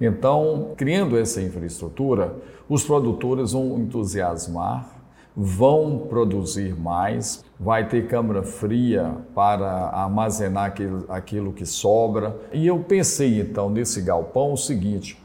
Então, 0.00 0.72
criando 0.76 1.16
essa 1.16 1.40
infraestrutura, 1.40 2.34
os 2.68 2.82
produtores 2.82 3.52
vão 3.52 3.78
entusiasmar, 3.78 4.90
vão 5.36 6.06
produzir 6.08 6.74
mais, 6.74 7.44
vai 7.58 7.86
ter 7.86 8.08
câmara 8.08 8.42
fria 8.42 9.14
para 9.36 9.68
armazenar 9.70 10.74
aquilo, 11.08 11.52
que 11.52 11.64
sobra. 11.64 12.36
E 12.52 12.66
eu 12.66 12.80
pensei 12.80 13.40
então 13.40 13.70
nesse 13.70 14.00
galpão 14.00 14.52
o 14.52 14.56
seguinte: 14.56 15.16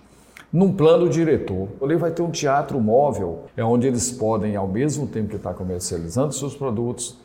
num 0.54 0.72
plano 0.72 1.10
diretor. 1.10 1.68
Ali 1.82 1.96
vai 1.96 2.12
ter 2.12 2.22
um 2.22 2.30
teatro 2.30 2.80
móvel, 2.80 3.46
é 3.58 3.64
onde 3.64 3.88
eles 3.88 4.12
podem, 4.12 4.56
ao 4.56 4.68
mesmo 4.68 5.08
tempo 5.08 5.30
que 5.30 5.36
está 5.36 5.52
comercializando 5.52 6.32
seus 6.32 6.56
produtos, 6.56 7.18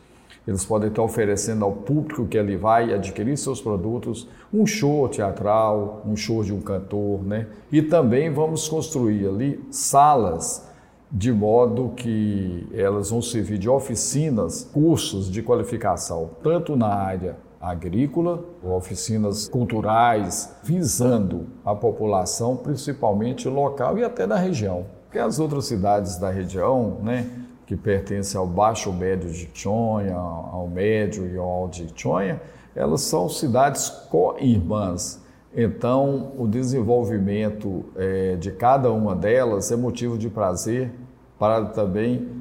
eles 0.46 0.64
podem 0.64 0.88
estar 0.88 1.02
oferecendo 1.02 1.62
ao 1.62 1.72
público 1.72 2.26
que 2.26 2.38
ali 2.38 2.56
vai 2.56 2.94
adquirir 2.94 3.36
seus 3.36 3.60
produtos 3.60 4.26
um 4.50 4.66
show 4.66 5.06
teatral, 5.06 6.02
um 6.06 6.16
show 6.16 6.42
de 6.42 6.54
um 6.54 6.60
cantor, 6.62 7.22
né? 7.22 7.48
E 7.70 7.82
também 7.82 8.32
vamos 8.32 8.66
construir 8.66 9.28
ali 9.28 9.62
salas 9.70 10.66
de 11.12 11.30
modo 11.30 11.92
que 11.94 12.66
elas 12.72 13.10
vão 13.10 13.20
servir 13.20 13.58
de 13.58 13.68
oficinas, 13.68 14.64
cursos 14.72 15.30
de 15.30 15.42
qualificação, 15.42 16.30
tanto 16.42 16.76
na 16.76 16.88
área 16.88 17.36
agrícola, 17.60 18.42
oficinas 18.62 19.48
culturais, 19.48 20.54
visando 20.62 21.46
a 21.64 21.74
população, 21.74 22.56
principalmente 22.56 23.48
local 23.48 23.98
e 23.98 24.04
até 24.04 24.26
da 24.26 24.36
região. 24.36 24.86
Porque 25.04 25.18
as 25.18 25.40
outras 25.40 25.64
cidades 25.64 26.18
da 26.18 26.30
região, 26.30 26.98
né, 27.02 27.28
que 27.66 27.76
pertencem 27.76 28.38
ao 28.38 28.46
baixo 28.46 28.92
médio 28.92 29.30
de 29.30 29.46
Tionha, 29.46 30.14
ao 30.14 30.68
médio 30.68 31.26
e 31.26 31.36
ao 31.36 31.46
alto 31.46 31.78
de 31.78 31.86
Tionha, 31.92 32.40
elas 32.74 33.02
são 33.02 33.28
cidades 33.28 33.88
co-irmãs. 33.88 35.20
Então, 35.54 36.32
o 36.38 36.46
desenvolvimento 36.46 37.86
é, 37.96 38.36
de 38.36 38.52
cada 38.52 38.92
uma 38.92 39.16
delas 39.16 39.72
é 39.72 39.76
motivo 39.76 40.16
de 40.16 40.28
prazer 40.28 40.92
para 41.38 41.64
também 41.66 42.37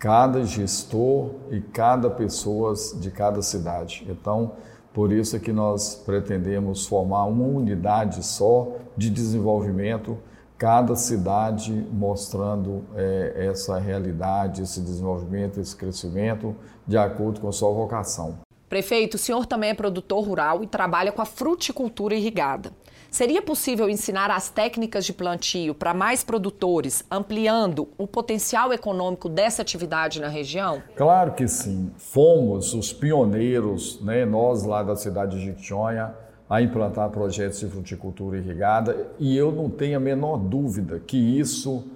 cada 0.00 0.44
gestor 0.44 1.32
e 1.50 1.60
cada 1.60 2.08
pessoa 2.08 2.72
de 2.98 3.10
cada 3.10 3.42
cidade. 3.42 4.06
Então, 4.08 4.52
por 4.94 5.12
isso 5.12 5.36
é 5.36 5.38
que 5.38 5.52
nós 5.52 5.94
pretendemos 5.94 6.86
formar 6.86 7.26
uma 7.26 7.44
unidade 7.44 8.24
só 8.24 8.76
de 8.96 9.10
desenvolvimento, 9.10 10.16
cada 10.56 10.96
cidade 10.96 11.86
mostrando 11.92 12.82
é, 12.96 13.46
essa 13.50 13.78
realidade, 13.78 14.62
esse 14.62 14.80
desenvolvimento, 14.80 15.60
esse 15.60 15.76
crescimento, 15.76 16.56
de 16.86 16.96
acordo 16.96 17.38
com 17.38 17.48
a 17.48 17.52
sua 17.52 17.70
vocação. 17.70 18.38
Prefeito, 18.70 19.14
o 19.14 19.18
senhor 19.18 19.46
também 19.46 19.70
é 19.70 19.74
produtor 19.74 20.24
rural 20.24 20.62
e 20.62 20.66
trabalha 20.68 21.10
com 21.10 21.20
a 21.20 21.24
fruticultura 21.24 22.14
irrigada. 22.14 22.70
Seria 23.10 23.42
possível 23.42 23.90
ensinar 23.90 24.30
as 24.30 24.48
técnicas 24.48 25.04
de 25.04 25.12
plantio 25.12 25.74
para 25.74 25.92
mais 25.92 26.22
produtores, 26.22 27.04
ampliando 27.10 27.88
o 27.98 28.06
potencial 28.06 28.72
econômico 28.72 29.28
dessa 29.28 29.60
atividade 29.60 30.20
na 30.20 30.28
região? 30.28 30.80
Claro 30.94 31.32
que 31.32 31.48
sim. 31.48 31.90
Fomos 31.96 32.72
os 32.72 32.92
pioneiros, 32.92 34.00
né, 34.02 34.24
nós 34.24 34.62
lá 34.62 34.84
da 34.84 34.94
cidade 34.94 35.36
de 35.36 35.46
Jequitinhonha, 35.46 36.14
a 36.48 36.62
implantar 36.62 37.10
projetos 37.10 37.58
de 37.58 37.66
fruticultura 37.66 38.38
irrigada 38.38 39.08
e 39.18 39.36
eu 39.36 39.50
não 39.50 39.68
tenho 39.68 39.96
a 39.96 40.00
menor 40.00 40.36
dúvida 40.36 41.00
que 41.04 41.16
isso 41.16 41.88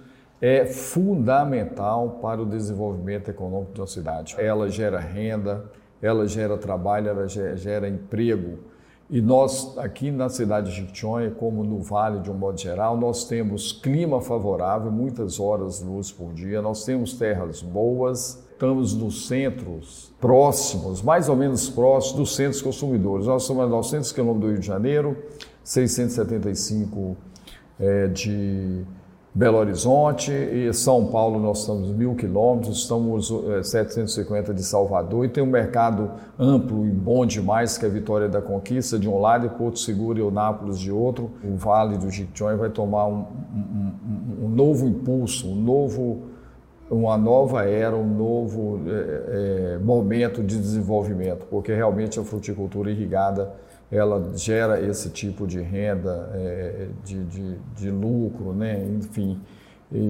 é 0.42 0.66
fundamental 0.66 2.18
para 2.20 2.42
o 2.42 2.44
desenvolvimento 2.44 3.30
econômico 3.30 3.72
de 3.74 3.80
uma 3.80 3.86
cidade. 3.86 4.34
Ela 4.36 4.68
gera 4.68 4.98
renda, 4.98 5.70
ela 6.04 6.26
gera 6.28 6.58
trabalho, 6.58 7.08
ela 7.08 7.26
gera 7.26 7.88
emprego. 7.88 8.58
E 9.08 9.22
nós, 9.22 9.76
aqui 9.78 10.10
na 10.10 10.28
cidade 10.28 10.70
de 10.70 10.76
Jequitinhonha, 10.76 11.30
como 11.30 11.64
no 11.64 11.78
Vale 11.78 12.20
de 12.20 12.30
um 12.30 12.34
modo 12.34 12.60
geral, 12.60 12.94
nós 12.96 13.24
temos 13.24 13.72
clima 13.72 14.20
favorável, 14.20 14.92
muitas 14.92 15.40
horas 15.40 15.78
de 15.78 15.86
luz 15.86 16.12
por 16.12 16.34
dia, 16.34 16.60
nós 16.60 16.84
temos 16.84 17.14
terras 17.14 17.62
boas, 17.62 18.44
estamos 18.52 18.94
nos 18.94 19.28
centros 19.28 20.12
próximos, 20.20 21.00
mais 21.00 21.30
ou 21.30 21.36
menos 21.36 21.70
próximos 21.70 22.16
dos 22.16 22.36
centros 22.36 22.60
consumidores. 22.60 23.26
Nós 23.26 23.44
somos 23.44 23.64
a 23.64 23.66
900 23.66 24.12
quilômetros 24.12 24.42
do 24.42 24.52
Rio 24.52 24.60
de 24.60 24.66
Janeiro, 24.66 25.16
675 25.62 27.16
é, 27.80 28.08
de 28.08 28.84
Belo 29.36 29.58
Horizonte 29.58 30.30
e 30.30 30.72
São 30.72 31.06
Paulo 31.06 31.40
nós 31.40 31.62
estamos 31.62 31.88
mil 31.88 32.14
quilômetros, 32.14 32.78
estamos 32.78 33.32
é, 33.58 33.64
750 33.64 34.54
de 34.54 34.62
Salvador 34.62 35.24
e 35.24 35.28
tem 35.28 35.42
um 35.42 35.48
mercado 35.48 36.08
amplo 36.38 36.86
e 36.86 36.90
bom 36.90 37.26
demais 37.26 37.76
que 37.76 37.84
é 37.84 37.88
a 37.88 37.90
Vitória 37.90 38.28
da 38.28 38.40
Conquista 38.40 38.96
de 38.96 39.08
um 39.08 39.18
lado 39.18 39.44
e 39.44 39.48
Porto 39.48 39.80
Seguro 39.80 40.20
e 40.20 40.22
o 40.22 40.30
Nápoles 40.30 40.78
de 40.78 40.92
outro. 40.92 41.32
O 41.42 41.56
Vale 41.56 41.98
do 41.98 42.08
Jequitinhonha 42.12 42.56
vai 42.56 42.70
tomar 42.70 43.08
um, 43.08 43.26
um, 43.26 43.92
um, 44.06 44.44
um, 44.44 44.48
novo 44.50 44.86
impulso, 44.86 45.48
um 45.48 45.56
novo, 45.56 46.26
uma 46.88 47.18
nova 47.18 47.64
era, 47.64 47.96
um 47.96 48.16
novo 48.16 48.82
é, 48.86 49.72
é, 49.72 49.78
momento 49.78 50.44
de 50.44 50.56
desenvolvimento, 50.56 51.44
porque 51.50 51.74
realmente 51.74 52.20
a 52.20 52.22
fruticultura 52.22 52.88
irrigada 52.88 53.52
ela 53.94 54.32
gera 54.34 54.80
esse 54.80 55.08
tipo 55.10 55.46
de 55.46 55.60
renda, 55.60 56.30
é, 56.34 56.88
de, 57.04 57.24
de, 57.24 57.58
de, 57.76 57.90
lucro, 57.90 58.52
né? 58.52 58.84
enfim, 58.84 59.40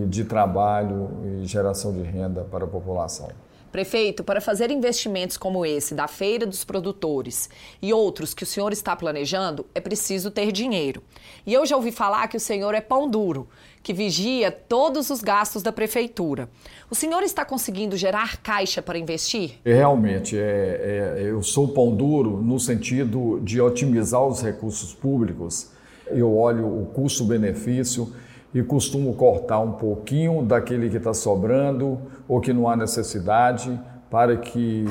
de 0.09 0.25
trabalho 0.25 1.11
e 1.25 1.45
geração 1.45 1.93
de 1.93 2.03
renda 2.03 2.43
para 2.45 2.65
a 2.65 2.69
população. 2.69 3.29
Prefeito, 3.75 4.23
para 4.23 4.41
fazer 4.41 4.71
investimentos 4.71 5.37
como 5.37 5.67
esse 5.67 5.97
da 5.97 6.07
Feira 6.07 6.47
dos 6.47 6.63
Produtores 6.63 7.51
e 7.83 7.93
outros 7.93 8.33
que 8.33 8.45
o 8.45 8.47
senhor 8.47 8.73
está 8.73 8.95
planejando, 8.95 9.67
é 9.75 9.81
preciso 9.81 10.31
ter 10.31 10.53
dinheiro. 10.53 11.03
E 11.45 11.53
eu 11.53 11.67
já 11.67 11.75
ouvi 11.75 11.91
falar 11.91 12.29
que 12.29 12.37
o 12.37 12.41
senhor 12.41 12.73
é 12.73 12.81
pão 12.81 13.11
duro, 13.11 13.49
que 13.83 13.93
vigia 13.93 14.53
todos 14.53 15.11
os 15.11 15.21
gastos 15.21 15.61
da 15.61 15.73
prefeitura. 15.73 16.49
O 16.89 16.95
senhor 16.95 17.25
está 17.25 17.45
conseguindo 17.45 17.97
gerar 17.97 18.37
caixa 18.37 18.81
para 18.81 18.97
investir? 18.97 19.59
É, 19.65 19.75
realmente, 19.75 20.39
é, 20.39 21.17
é, 21.19 21.23
eu 21.25 21.43
sou 21.43 21.67
pão 21.67 21.97
duro 21.97 22.41
no 22.41 22.61
sentido 22.61 23.41
de 23.43 23.61
otimizar 23.61 24.25
os 24.25 24.41
recursos 24.41 24.95
públicos 24.95 25.75
eu 26.09 26.37
olho 26.37 26.67
o 26.67 26.87
custo-benefício 26.87 28.13
e 28.55 28.63
costumo 28.63 29.13
cortar 29.15 29.59
um 29.59 29.73
pouquinho 29.73 30.43
daquele 30.43 30.89
que 30.89 30.97
está 30.97 31.13
sobrando 31.13 31.99
ou 32.29 32.41
que 32.41 32.53
não 32.53 32.69
há 32.69 32.77
necessidade 32.77 33.79
para 34.09 34.37
que 34.37 34.85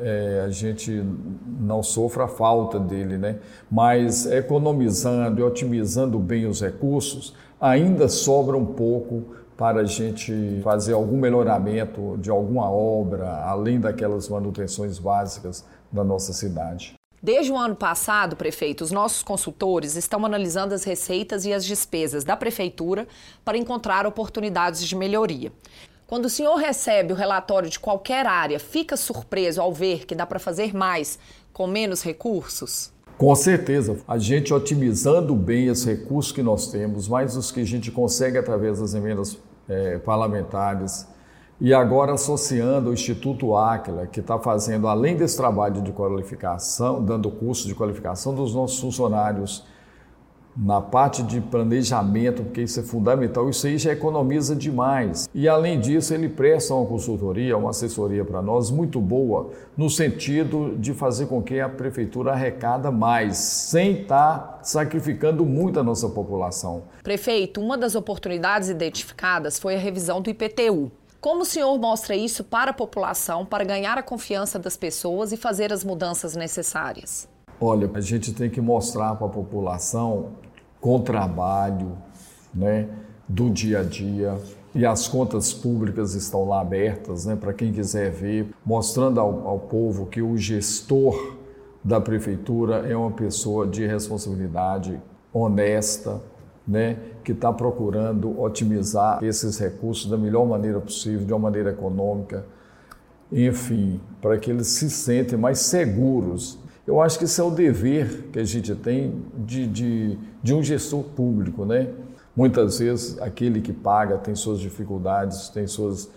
é, 0.00 0.42
a 0.46 0.50
gente 0.50 1.04
não 1.60 1.82
sofra 1.82 2.26
falta 2.26 2.80
dele, 2.80 3.18
né? 3.18 3.38
Mas 3.70 4.26
economizando 4.26 5.40
e 5.40 5.44
otimizando 5.44 6.18
bem 6.18 6.46
os 6.46 6.62
recursos, 6.62 7.34
ainda 7.60 8.08
sobra 8.08 8.56
um 8.56 8.66
pouco 8.66 9.34
para 9.56 9.80
a 9.80 9.84
gente 9.84 10.60
fazer 10.64 10.94
algum 10.94 11.18
melhoramento 11.18 12.16
de 12.18 12.30
alguma 12.30 12.68
obra, 12.70 13.44
além 13.44 13.78
daquelas 13.78 14.28
manutenções 14.28 14.98
básicas 14.98 15.64
da 15.92 16.02
nossa 16.02 16.32
cidade. 16.32 16.94
Desde 17.24 17.50
o 17.50 17.56
ano 17.56 17.74
passado, 17.74 18.36
prefeito, 18.36 18.84
os 18.84 18.90
nossos 18.90 19.22
consultores 19.22 19.96
estão 19.96 20.26
analisando 20.26 20.74
as 20.74 20.84
receitas 20.84 21.46
e 21.46 21.54
as 21.54 21.64
despesas 21.64 22.22
da 22.22 22.36
prefeitura 22.36 23.08
para 23.42 23.56
encontrar 23.56 24.06
oportunidades 24.06 24.86
de 24.86 24.94
melhoria. 24.94 25.50
Quando 26.06 26.26
o 26.26 26.28
senhor 26.28 26.56
recebe 26.56 27.14
o 27.14 27.16
relatório 27.16 27.70
de 27.70 27.80
qualquer 27.80 28.26
área, 28.26 28.60
fica 28.60 28.94
surpreso 28.94 29.62
ao 29.62 29.72
ver 29.72 30.04
que 30.04 30.14
dá 30.14 30.26
para 30.26 30.38
fazer 30.38 30.76
mais 30.76 31.18
com 31.50 31.66
menos 31.66 32.02
recursos? 32.02 32.92
Com 33.16 33.34
certeza, 33.34 33.96
a 34.06 34.18
gente 34.18 34.52
otimizando 34.52 35.34
bem 35.34 35.70
os 35.70 35.82
recursos 35.82 36.30
que 36.30 36.42
nós 36.42 36.70
temos, 36.70 37.08
mais 37.08 37.38
os 37.38 37.50
que 37.50 37.62
a 37.62 37.64
gente 37.64 37.90
consegue 37.90 38.36
através 38.36 38.80
das 38.80 38.92
emendas 38.92 39.38
é, 39.66 39.96
parlamentares, 39.96 41.06
e 41.64 41.72
agora 41.72 42.12
associando 42.12 42.90
o 42.90 42.92
Instituto 42.92 43.56
Áquila, 43.56 44.06
que 44.06 44.20
está 44.20 44.38
fazendo, 44.38 44.86
além 44.86 45.16
desse 45.16 45.34
trabalho 45.34 45.80
de 45.80 45.92
qualificação, 45.92 47.02
dando 47.02 47.30
curso 47.30 47.66
de 47.66 47.74
qualificação 47.74 48.34
dos 48.34 48.54
nossos 48.54 48.78
funcionários 48.78 49.64
na 50.54 50.82
parte 50.82 51.22
de 51.22 51.40
planejamento, 51.40 52.42
porque 52.42 52.60
isso 52.60 52.78
é 52.80 52.82
fundamental, 52.82 53.48
isso 53.48 53.66
aí 53.66 53.78
já 53.78 53.92
economiza 53.92 54.54
demais. 54.54 55.26
E 55.34 55.48
além 55.48 55.80
disso, 55.80 56.12
ele 56.12 56.28
presta 56.28 56.74
uma 56.74 56.84
consultoria, 56.84 57.56
uma 57.56 57.70
assessoria 57.70 58.26
para 58.26 58.42
nós 58.42 58.70
muito 58.70 59.00
boa, 59.00 59.48
no 59.74 59.88
sentido 59.88 60.76
de 60.78 60.92
fazer 60.92 61.28
com 61.28 61.42
que 61.42 61.58
a 61.60 61.68
prefeitura 61.70 62.32
arrecada 62.32 62.90
mais, 62.90 63.38
sem 63.38 64.02
estar 64.02 64.38
tá 64.38 64.58
sacrificando 64.62 65.46
muito 65.46 65.80
a 65.80 65.82
nossa 65.82 66.10
população. 66.10 66.82
Prefeito, 67.02 67.58
uma 67.58 67.78
das 67.78 67.94
oportunidades 67.94 68.68
identificadas 68.68 69.58
foi 69.58 69.76
a 69.76 69.78
revisão 69.78 70.20
do 70.20 70.28
IPTU. 70.28 70.92
Como 71.24 71.40
o 71.40 71.44
senhor 71.46 71.78
mostra 71.78 72.14
isso 72.14 72.44
para 72.44 72.70
a 72.70 72.74
população, 72.74 73.46
para 73.46 73.64
ganhar 73.64 73.96
a 73.96 74.02
confiança 74.02 74.58
das 74.58 74.76
pessoas 74.76 75.32
e 75.32 75.38
fazer 75.38 75.72
as 75.72 75.82
mudanças 75.82 76.36
necessárias? 76.36 77.26
Olha, 77.58 77.90
a 77.94 78.00
gente 78.02 78.34
tem 78.34 78.50
que 78.50 78.60
mostrar 78.60 79.14
para 79.14 79.26
a 79.26 79.30
população 79.30 80.32
com 80.82 81.00
trabalho, 81.00 81.96
né, 82.54 82.90
do 83.26 83.48
dia 83.48 83.80
a 83.80 83.82
dia. 83.82 84.38
E 84.74 84.84
as 84.84 85.08
contas 85.08 85.50
públicas 85.50 86.12
estão 86.12 86.46
lá 86.46 86.60
abertas, 86.60 87.24
né, 87.24 87.34
para 87.34 87.54
quem 87.54 87.72
quiser 87.72 88.10
ver, 88.10 88.50
mostrando 88.62 89.18
ao, 89.18 89.48
ao 89.48 89.58
povo 89.58 90.04
que 90.04 90.20
o 90.20 90.36
gestor 90.36 91.38
da 91.82 92.02
prefeitura 92.02 92.86
é 92.86 92.94
uma 92.94 93.12
pessoa 93.12 93.66
de 93.66 93.86
responsabilidade, 93.86 95.00
honesta, 95.32 96.20
né, 96.68 96.98
que 97.24 97.32
está 97.32 97.52
procurando 97.52 98.38
otimizar 98.40 99.24
esses 99.24 99.58
recursos 99.58 100.10
da 100.10 100.16
melhor 100.16 100.46
maneira 100.46 100.78
possível, 100.78 101.26
de 101.26 101.32
uma 101.32 101.38
maneira 101.38 101.70
econômica, 101.70 102.44
enfim, 103.32 104.00
para 104.20 104.38
que 104.38 104.50
eles 104.50 104.68
se 104.68 104.90
sentem 104.90 105.38
mais 105.38 105.58
seguros. 105.58 106.58
Eu 106.86 107.00
acho 107.00 107.18
que 107.18 107.24
esse 107.24 107.40
é 107.40 107.44
o 107.44 107.50
dever 107.50 108.28
que 108.30 108.38
a 108.38 108.44
gente 108.44 108.74
tem 108.74 109.22
de, 109.38 109.66
de, 109.66 110.18
de 110.42 110.54
um 110.54 110.62
gestor 110.62 111.02
público, 111.02 111.64
né? 111.64 111.88
Muitas 112.36 112.78
vezes 112.78 113.20
aquele 113.22 113.60
que 113.60 113.72
paga 113.72 114.18
tem 114.18 114.34
suas 114.34 114.60
dificuldades, 114.60 115.48
tem 115.48 115.66
suas 115.66 116.10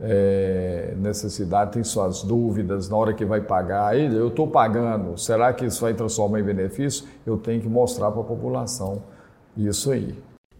é, 0.00 0.94
necessidades, 0.96 1.74
tem 1.74 1.84
suas 1.84 2.22
dúvidas 2.22 2.88
na 2.88 2.96
hora 2.96 3.12
que 3.12 3.24
vai 3.24 3.40
pagar. 3.40 3.98
Eu 3.98 4.28
estou 4.28 4.48
pagando, 4.48 5.18
será 5.18 5.52
que 5.52 5.66
isso 5.66 5.82
vai 5.82 5.92
transformar 5.92 6.40
em 6.40 6.44
benefício? 6.44 7.06
Eu 7.26 7.36
tenho 7.36 7.60
que 7.60 7.68
mostrar 7.68 8.10
para 8.10 8.20
a 8.20 8.24
população 8.24 9.02
isso 9.56 9.90
aí. 9.90 10.16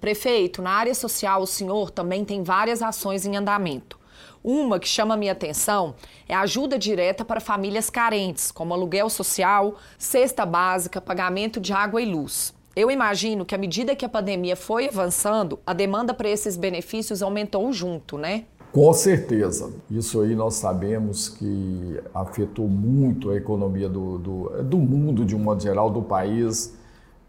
Prefeito, 0.07 0.62
na 0.62 0.71
área 0.71 0.95
social 0.95 1.42
o 1.42 1.49
senhor 1.49 1.90
também 1.90 2.25
tem 2.25 2.45
várias 2.45 2.81
ações 2.81 3.27
em 3.27 3.37
andamento. 3.37 3.99
Uma 4.45 4.79
que 4.79 4.87
chama 4.87 5.16
minha 5.16 5.33
atenção 5.33 5.97
é 6.29 6.35
a 6.37 6.42
ajuda 6.42 6.79
direta 6.79 7.25
para 7.25 7.40
famílias 7.40 7.90
carentes, 7.90 8.53
como 8.53 8.73
aluguel 8.73 9.11
social, 9.11 9.75
cesta 9.99 10.47
básica, 10.47 11.01
pagamento 11.01 11.59
de 11.59 11.73
água 11.73 12.01
e 12.01 12.05
luz. 12.05 12.55
Eu 12.77 12.88
imagino 12.88 13.45
que 13.45 13.53
à 13.53 13.59
medida 13.59 13.97
que 13.97 14.05
a 14.05 14.09
pandemia 14.09 14.55
foi 14.55 14.87
avançando, 14.87 15.59
a 15.66 15.73
demanda 15.73 16.14
para 16.14 16.29
esses 16.29 16.57
benefícios 16.57 17.21
aumentou 17.21 17.73
junto, 17.73 18.16
né? 18.16 18.45
Com 18.71 18.92
certeza. 18.92 19.73
Isso 19.90 20.21
aí 20.21 20.37
nós 20.37 20.55
sabemos 20.55 21.29
que 21.29 22.01
afetou 22.14 22.69
muito 22.69 23.31
a 23.31 23.37
economia 23.37 23.88
do, 23.88 24.19
do, 24.19 24.62
do 24.62 24.77
mundo, 24.77 25.25
de 25.25 25.35
um 25.35 25.40
modo 25.40 25.61
geral, 25.61 25.90
do 25.90 26.01
país 26.01 26.77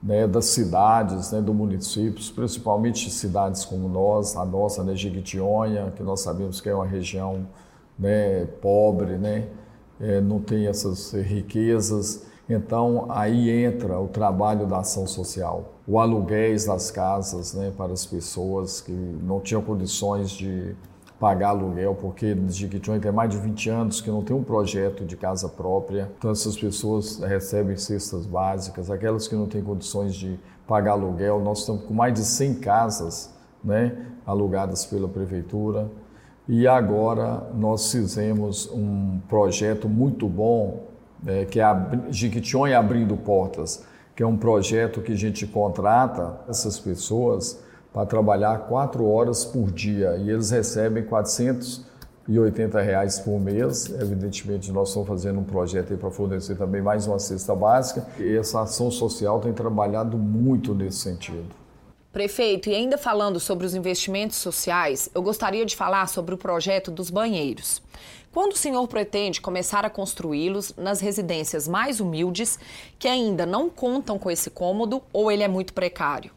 né, 0.07 0.25
das 0.25 0.45
cidades, 0.45 1.33
né, 1.33 1.41
do 1.41 1.53
municípios, 1.53 2.31
principalmente 2.31 3.11
cidades 3.11 3.65
como 3.65 3.89
nós, 3.89 4.37
a 4.37 4.45
nossa, 4.45 4.81
né, 4.81 4.95
Jequitinhonha, 4.95 5.91
que 5.97 6.01
nós 6.01 6.21
sabemos 6.21 6.61
que 6.61 6.69
é 6.69 6.73
uma 6.73 6.85
região 6.85 7.45
né, 7.99 8.45
pobre, 8.61 9.17
né, 9.17 9.49
é, 9.99 10.21
não 10.21 10.39
tem 10.39 10.65
essas 10.65 11.11
riquezas. 11.11 12.25
Então, 12.49 13.07
aí 13.09 13.49
entra 13.49 13.99
o 13.99 14.07
trabalho 14.07 14.65
da 14.65 14.79
ação 14.79 15.05
social, 15.05 15.73
o 15.85 15.99
aluguéis 15.99 16.63
das 16.65 16.89
casas 16.89 17.53
né, 17.53 17.73
para 17.75 17.91
as 17.91 18.05
pessoas 18.05 18.79
que 18.79 18.93
não 18.93 19.41
tinham 19.41 19.61
condições 19.61 20.31
de 20.31 20.73
pagar 21.19 21.49
aluguel, 21.49 21.95
porque 21.95 22.37
Jequitinhonha 22.49 23.01
tem 23.01 23.11
mais 23.11 23.29
de 23.29 23.37
20 23.37 23.69
anos 23.69 24.01
que 24.01 24.09
não 24.09 24.23
tem 24.23 24.35
um 24.35 24.43
projeto 24.43 25.03
de 25.03 25.17
casa 25.17 25.49
própria. 25.49 26.11
Então 26.17 26.31
essas 26.31 26.55
pessoas 26.57 27.19
recebem 27.19 27.75
cestas 27.75 28.25
básicas, 28.25 28.91
aquelas 28.91 29.27
que 29.27 29.35
não 29.35 29.47
têm 29.47 29.63
condições 29.63 30.15
de 30.15 30.39
pagar 30.67 30.91
aluguel. 30.91 31.39
Nós 31.39 31.59
estamos 31.59 31.85
com 31.85 31.93
mais 31.93 32.13
de 32.13 32.23
100 32.23 32.55
casas 32.55 33.33
né, 33.63 33.97
alugadas 34.25 34.85
pela 34.85 35.07
prefeitura. 35.07 35.89
E 36.47 36.67
agora 36.67 37.49
nós 37.53 37.91
fizemos 37.91 38.69
um 38.71 39.19
projeto 39.27 39.89
muito 39.89 40.29
bom, 40.29 40.87
é, 41.25 41.45
que 41.45 41.59
é 41.59 41.63
a 41.63 41.89
Jequitinhonha 42.09 42.77
Abrindo 42.77 43.17
Portas, 43.17 43.83
que 44.15 44.23
é 44.23 44.27
um 44.27 44.37
projeto 44.37 45.01
que 45.01 45.11
a 45.11 45.17
gente 45.17 45.45
contrata 45.47 46.39
essas 46.47 46.79
pessoas 46.79 47.59
para 47.97 48.05
trabalhar 48.05 48.67
quatro 48.67 49.09
horas 49.09 49.43
por 49.43 49.71
dia 49.71 50.17
e 50.17 50.29
eles 50.29 50.51
recebem 50.51 51.03
480 51.03 52.79
reais 52.79 53.17
por 53.17 53.39
mês. 53.39 53.89
Evidentemente, 53.89 54.71
nós 54.71 54.89
estamos 54.89 55.07
fazendo 55.07 55.39
um 55.39 55.43
projeto 55.43 55.97
para 55.97 56.11
fornecer 56.11 56.55
também 56.55 56.79
mais 56.79 57.07
uma 57.07 57.17
cesta 57.17 57.55
básica 57.55 58.05
e 58.19 58.37
essa 58.37 58.61
ação 58.61 58.91
social 58.91 59.39
tem 59.39 59.51
trabalhado 59.51 60.15
muito 60.15 60.75
nesse 60.75 60.99
sentido. 60.99 61.47
Prefeito, 62.13 62.69
e 62.69 62.75
ainda 62.75 62.99
falando 62.99 63.39
sobre 63.39 63.65
os 63.65 63.73
investimentos 63.73 64.37
sociais, 64.37 65.09
eu 65.15 65.23
gostaria 65.23 65.65
de 65.65 65.75
falar 65.75 66.07
sobre 66.07 66.35
o 66.35 66.37
projeto 66.37 66.91
dos 66.91 67.09
banheiros. 67.09 67.81
Quando 68.31 68.53
o 68.53 68.57
senhor 68.57 68.87
pretende 68.87 69.41
começar 69.41 69.83
a 69.83 69.89
construí-los 69.89 70.71
nas 70.77 70.99
residências 70.99 71.67
mais 71.67 71.99
humildes, 71.99 72.59
que 72.99 73.07
ainda 73.07 73.43
não 73.43 73.71
contam 73.71 74.19
com 74.19 74.29
esse 74.29 74.51
cômodo 74.51 75.01
ou 75.11 75.31
ele 75.31 75.41
é 75.41 75.47
muito 75.47 75.73
precário? 75.73 76.36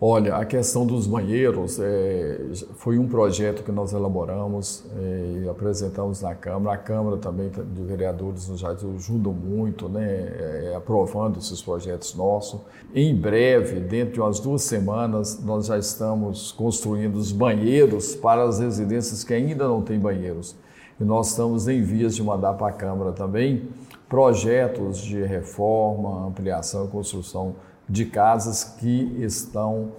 Olha, 0.00 0.36
a 0.36 0.44
questão 0.44 0.86
dos 0.86 1.08
banheiros 1.08 1.80
é, 1.80 2.40
foi 2.76 3.00
um 3.00 3.08
projeto 3.08 3.64
que 3.64 3.72
nós 3.72 3.92
elaboramos 3.92 4.84
é, 4.96 5.42
e 5.42 5.48
apresentamos 5.48 6.22
na 6.22 6.36
Câmara. 6.36 6.76
A 6.76 6.78
Câmara 6.78 7.16
também 7.16 7.50
de 7.50 7.82
Vereadores 7.82 8.46
nos 8.48 8.64
ajuda 8.64 9.30
muito, 9.30 9.88
né, 9.88 10.06
é, 10.06 10.74
aprovando 10.76 11.40
esses 11.40 11.60
projetos 11.60 12.14
nossos. 12.14 12.60
Em 12.94 13.12
breve, 13.12 13.80
dentro 13.80 14.14
de 14.14 14.20
umas 14.20 14.38
duas 14.38 14.62
semanas, 14.62 15.42
nós 15.44 15.66
já 15.66 15.76
estamos 15.76 16.52
construindo 16.52 17.16
os 17.16 17.32
banheiros 17.32 18.14
para 18.14 18.44
as 18.44 18.60
residências 18.60 19.24
que 19.24 19.34
ainda 19.34 19.66
não 19.66 19.82
têm 19.82 19.98
banheiros. 19.98 20.54
E 21.00 21.02
nós 21.02 21.30
estamos 21.30 21.66
em 21.66 21.82
vias 21.82 22.14
de 22.14 22.22
mandar 22.22 22.54
para 22.54 22.68
a 22.68 22.72
Câmara 22.72 23.10
também 23.10 23.68
projetos 24.08 24.98
de 24.98 25.22
reforma, 25.24 26.26
ampliação 26.26 26.86
e 26.86 26.88
construção 26.88 27.56
de 27.88 28.04
casas 28.04 28.64
que 28.64 29.16
estão 29.20 29.92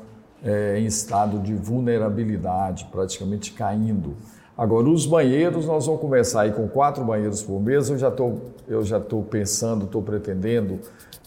é, 0.43 0.79
em 0.79 0.85
estado 0.85 1.39
de 1.39 1.53
vulnerabilidade, 1.53 2.87
praticamente 2.91 3.51
caindo. 3.53 4.15
Agora, 4.57 4.89
os 4.89 5.05
banheiros, 5.05 5.65
nós 5.65 5.85
vamos 5.85 6.01
começar 6.01 6.41
aí 6.41 6.51
com 6.51 6.67
quatro 6.67 7.03
banheiros 7.03 7.41
por 7.41 7.61
mês. 7.61 7.89
Eu 7.89 7.97
já 7.97 8.09
estou 8.09 8.51
eu 8.67 8.83
já 8.83 8.97
estou 8.97 9.23
pensando, 9.23 9.85
estou 9.85 10.01
pretendendo 10.01 10.79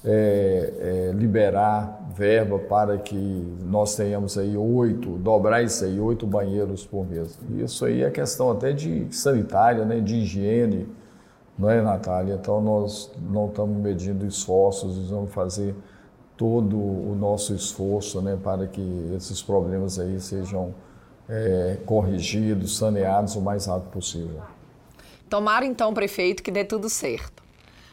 é, 0.05 0.73
é, 1.11 1.13
liberar 1.15 2.01
verba 2.15 2.59
para 2.59 2.99
que 2.99 3.57
nós 3.65 3.97
tenhamos 3.97 4.37
aí 4.37 4.57
oito, 4.57 5.17
dobrar 5.19 5.63
isso 5.63 5.85
aí, 5.85 5.99
oito 5.99 6.27
banheiros 6.27 6.85
por 6.85 7.09
mês. 7.09 7.39
Isso 7.57 7.85
aí 7.85 8.03
é 8.03 8.11
questão 8.11 8.51
até 8.51 8.73
de 8.73 9.07
sanitária, 9.11 9.85
né, 9.85 9.99
de 10.01 10.17
higiene, 10.17 10.87
não 11.59 11.71
é, 11.71 11.81
Natália? 11.81 12.35
Então, 12.35 12.61
nós 12.61 13.11
não 13.31 13.47
estamos 13.47 13.77
medindo 13.77 14.27
esforços, 14.27 15.11
vamos 15.11 15.33
fazer 15.33 15.75
todo 16.43 16.77
o 16.77 17.15
nosso 17.15 17.55
esforço 17.55 18.21
né, 18.21 18.37
para 18.43 18.67
que 18.67 18.83
esses 19.17 19.41
problemas 19.41 19.97
aí 19.97 20.21
sejam 20.21 20.75
é, 21.29 21.79
corrigidos, 21.87 22.77
saneados 22.77 23.37
o 23.37 23.41
mais 23.41 23.67
rápido 23.67 23.93
possível. 23.93 24.43
Tomara 25.31 25.65
então, 25.65 25.95
prefeito, 25.95 26.43
que 26.43 26.51
dê 26.51 26.65
tudo 26.65 26.89
certo. 26.89 27.45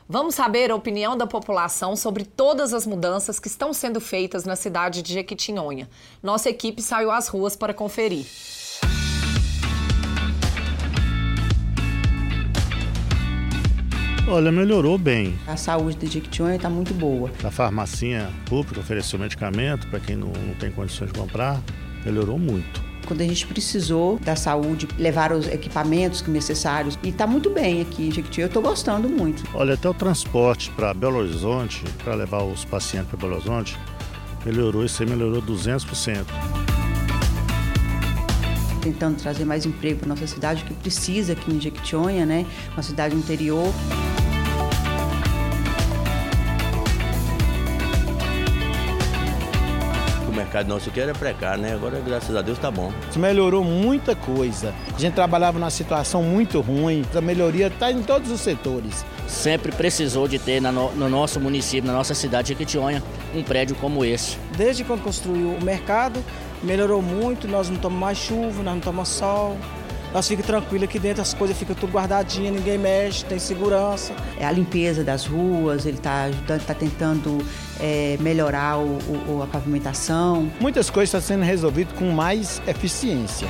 Vamos 0.08 0.34
saber 0.34 0.72
a 0.72 0.76
opinião 0.76 1.16
da 1.16 1.28
população 1.28 1.96
sobre 1.96 2.26
todas 2.26 2.74
as 2.74 2.88
mudanças 2.88 3.40
que 3.40 3.48
estão 3.48 3.72
sendo 3.72 4.02
feitas 4.02 4.46
na 4.46 4.56
cidade 4.56 5.04
de 5.04 5.14
Jequitinhonha. 5.14 5.88
Nossa 6.24 6.50
equipe 6.50 6.82
saiu 6.82 7.12
às 7.12 7.28
ruas 7.28 7.56
para 7.56 7.72
conferir. 7.72 8.26
Olha, 14.32 14.52
melhorou 14.52 14.96
bem. 14.96 15.36
A 15.48 15.58
saúde 15.58 15.98
de 15.98 16.06
Jequitinhonha 16.06 16.56
está 16.56 16.70
muito 16.70 16.94
boa. 16.94 17.32
A 17.44 17.50
farmacinha 17.50 18.30
pública 18.46 18.80
ofereceu 18.80 19.18
medicamento 19.18 19.88
para 19.88 20.00
quem 20.00 20.16
não, 20.16 20.28
não 20.28 20.54
tem 20.54 20.70
condições 20.72 21.12
de 21.12 21.18
comprar. 21.18 21.60
Melhorou 22.06 22.38
muito 22.38 22.90
quando 23.08 23.22
a 23.22 23.26
gente 23.26 23.48
precisou 23.48 24.20
da 24.20 24.36
saúde, 24.36 24.88
levar 25.00 25.32
os 25.32 25.48
equipamentos 25.48 26.22
necessários. 26.28 27.00
E 27.02 27.10
está 27.10 27.26
muito 27.26 27.50
bem 27.50 27.82
aqui 27.82 28.08
em 28.08 28.12
Jequitinhonha, 28.12 28.46
eu 28.46 28.48
estou 28.50 28.62
gostando 28.62 29.10
muito. 29.10 29.44
Olha, 29.56 29.74
até 29.74 29.90
o 29.90 29.96
transporte 29.96 30.70
para 30.76 30.94
Belo 30.94 31.18
Horizonte, 31.18 31.84
para 32.04 32.14
levar 32.14 32.44
os 32.44 32.64
pacientes 32.64 33.10
para 33.10 33.18
Belo 33.18 33.34
Horizonte, 33.34 33.80
melhorou, 34.46 34.86
isso 34.86 35.02
aí 35.02 35.10
melhorou 35.10 35.42
200%. 35.42 36.24
Tentando 38.80 39.18
trazer 39.18 39.44
mais 39.44 39.66
emprego 39.66 40.02
para 40.02 40.10
nossa 40.10 40.28
cidade, 40.28 40.64
que 40.64 40.74
precisa 40.76 41.34
aqui 41.34 41.52
em 41.52 41.60
Jequitinhonha, 41.60 42.28
né? 42.28 42.46
Uma 42.76 42.84
cidade 42.84 43.16
interior. 43.16 43.74
Mercado 50.50 50.68
nosso 50.68 50.90
aqui 50.90 51.00
era 51.00 51.14
precário, 51.14 51.62
né? 51.62 51.74
Agora, 51.74 52.02
graças 52.04 52.36
a 52.36 52.42
Deus, 52.42 52.58
tá 52.58 52.72
bom. 52.72 52.92
Melhorou 53.16 53.64
muita 53.64 54.16
coisa. 54.16 54.74
A 54.96 55.00
gente 55.00 55.14
trabalhava 55.14 55.60
numa 55.60 55.70
situação 55.70 56.24
muito 56.24 56.60
ruim. 56.60 57.06
A 57.16 57.22
melhoria 57.22 57.68
está 57.68 57.92
em 57.92 58.02
todos 58.02 58.32
os 58.32 58.42
setores. 58.42 59.06
Sempre 59.28 59.72
precisou 59.72 60.28
de 60.28 60.40
ter 60.40 60.60
no, 60.60 60.92
no 60.94 61.08
nosso 61.08 61.40
município, 61.40 61.86
na 61.86 61.94
nossa 61.94 62.16
cidade 62.16 62.48
de 62.48 62.54
Jequitinhonha, 62.54 63.04
um 63.36 63.44
prédio 63.44 63.76
como 63.76 64.04
esse. 64.04 64.38
Desde 64.58 64.84
quando 64.84 65.04
construiu 65.04 65.50
o 65.50 65.64
mercado, 65.64 66.20
melhorou 66.64 67.00
muito. 67.00 67.48
Nós 67.48 67.70
não 67.70 67.78
tomamos 67.78 68.02
mais 68.02 68.18
chuva, 68.18 68.64
nós 68.64 68.74
não 68.74 68.80
tomamos 68.80 69.10
sol 69.10 69.56
nós 70.14 70.28
ficamos 70.28 70.48
tranquilos 70.48 70.84
aqui 70.90 71.00
dentro, 71.00 71.22
as 71.22 71.34
coisas 71.34 71.58
ficam 71.58 71.76
tudo 71.76 71.92
guardadinhas, 71.92 72.54
ninguém 72.54 72.78
mexe, 72.78 73.24
tem 73.26 73.38
segurança. 73.40 74.14
É 74.40 74.46
a 74.46 74.52
limpeza 74.52 75.04
das 75.04 75.26
ruas, 75.26 75.86
ele 75.86 75.98
está 75.98 76.24
ajudando, 76.24 76.62
está 76.62 76.74
tentando 76.74 77.38
é, 77.80 78.18
melhorar 78.20 78.80
o, 78.80 78.98
o, 79.28 79.44
a 79.44 79.48
pavimentação. 79.48 80.52
Muitas 80.60 80.90
coisas 80.90 81.10
estão 81.10 81.22
sendo 81.22 81.46
resolvidas 81.46 81.98
com 81.98 82.12
mais 82.12 82.62
eficiência. 82.68 83.48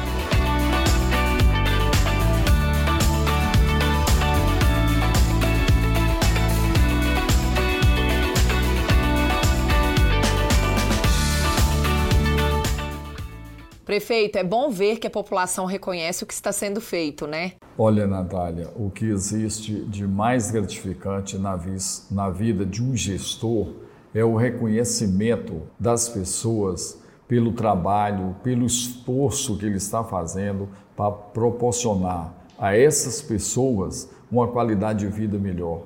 Prefeito, 14.00 14.38
é 14.38 14.46
bom 14.46 14.70
ver 14.70 14.98
que 14.98 15.08
a 15.08 15.10
população 15.10 15.66
reconhece 15.66 16.24
o 16.24 16.26
que 16.26 16.34
está 16.34 16.54
sendo 16.54 16.80
feito, 16.80 17.28
né? 17.28 17.56
Olha, 17.78 18.08
Natália, 18.08 18.70
o 18.78 18.90
que 18.90 19.04
existe 19.06 19.74
de 19.74 20.08
mais 20.08 20.52
gratificante 20.52 21.38
na, 21.38 21.58
vis, 21.58 22.08
na 22.10 22.30
vida 22.30 22.66
de 22.66 22.82
um 22.82 22.96
gestor 22.96 23.74
é 24.16 24.24
o 24.24 24.38
reconhecimento 24.38 25.64
das 25.78 26.08
pessoas 26.08 26.98
pelo 27.28 27.52
trabalho, 27.52 28.38
pelo 28.42 28.66
esforço 28.66 29.58
que 29.58 29.66
ele 29.66 29.76
está 29.76 30.02
fazendo 30.02 30.70
para 30.96 31.12
proporcionar 31.12 32.34
a 32.58 32.74
essas 32.78 33.22
pessoas 33.22 34.10
uma 34.32 34.48
qualidade 34.48 35.00
de 35.00 35.08
vida 35.12 35.38
melhor. 35.38 35.82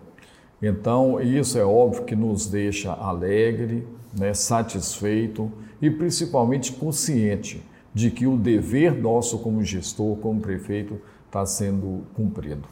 Então, 0.62 1.19
isso 1.19 1.58
é 1.58 1.65
óbvio 1.65 2.04
que 2.04 2.15
nos 2.15 2.45
deixa 2.45 2.93
alegre, 2.93 3.88
né, 4.15 4.36
satisfeito 4.36 5.52
e 5.82 5.89
principalmente 5.89 6.73
consciente 6.73 7.72
de 7.93 8.10
que 8.10 8.25
o 8.25 8.38
dever 8.38 8.93
nosso 8.93 9.39
como 9.39 9.63
gestor, 9.63 10.17
como 10.17 10.41
prefeito, 10.41 10.99
está 11.25 11.45
sendo 11.45 12.06
cumprido. 12.13 12.67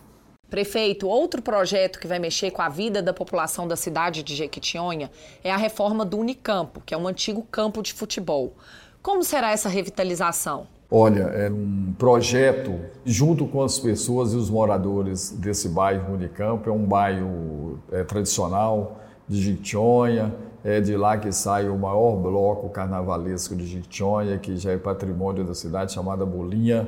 Prefeito, 0.49 1.07
outro 1.07 1.41
projeto 1.41 1.97
que 1.97 2.07
vai 2.07 2.19
mexer 2.19 2.51
com 2.51 2.61
a 2.61 2.67
vida 2.67 3.01
da 3.01 3.13
população 3.13 3.67
da 3.67 3.77
cidade 3.77 4.21
de 4.21 4.35
Jequitinhonha 4.35 5.09
é 5.43 5.51
a 5.51 5.55
reforma 5.55 6.03
do 6.03 6.17
Unicampo, 6.17 6.81
que 6.85 6.93
é 6.93 6.97
um 6.97 7.07
antigo 7.07 7.41
campo 7.49 7.81
de 7.81 7.93
futebol. 7.93 8.53
Como 9.01 9.23
será 9.23 9.51
essa 9.51 9.69
revitalização? 9.69 10.67
Olha, 10.93 11.21
é 11.21 11.49
um 11.49 11.93
projeto 11.97 12.77
junto 13.05 13.47
com 13.47 13.63
as 13.63 13.79
pessoas 13.79 14.33
e 14.33 14.35
os 14.35 14.49
moradores 14.49 15.31
desse 15.31 15.69
bairro 15.69 16.15
Unicampo. 16.15 16.69
É 16.69 16.73
um 16.73 16.85
bairro 16.85 17.79
é, 17.89 18.03
tradicional 18.03 18.99
de 19.25 19.41
Jequitinhonha, 19.41 20.35
é 20.63 20.79
de 20.79 20.95
lá 20.95 21.17
que 21.17 21.31
sai 21.31 21.67
o 21.67 21.77
maior 21.77 22.15
bloco 22.15 22.69
carnavalesco 22.69 23.55
de 23.55 23.65
Jequitinhonha, 23.65 24.37
que 24.37 24.57
já 24.57 24.71
é 24.71 24.77
patrimônio 24.77 25.43
da 25.43 25.53
cidade, 25.53 25.93
chamada 25.93 26.25
Bolinha. 26.25 26.87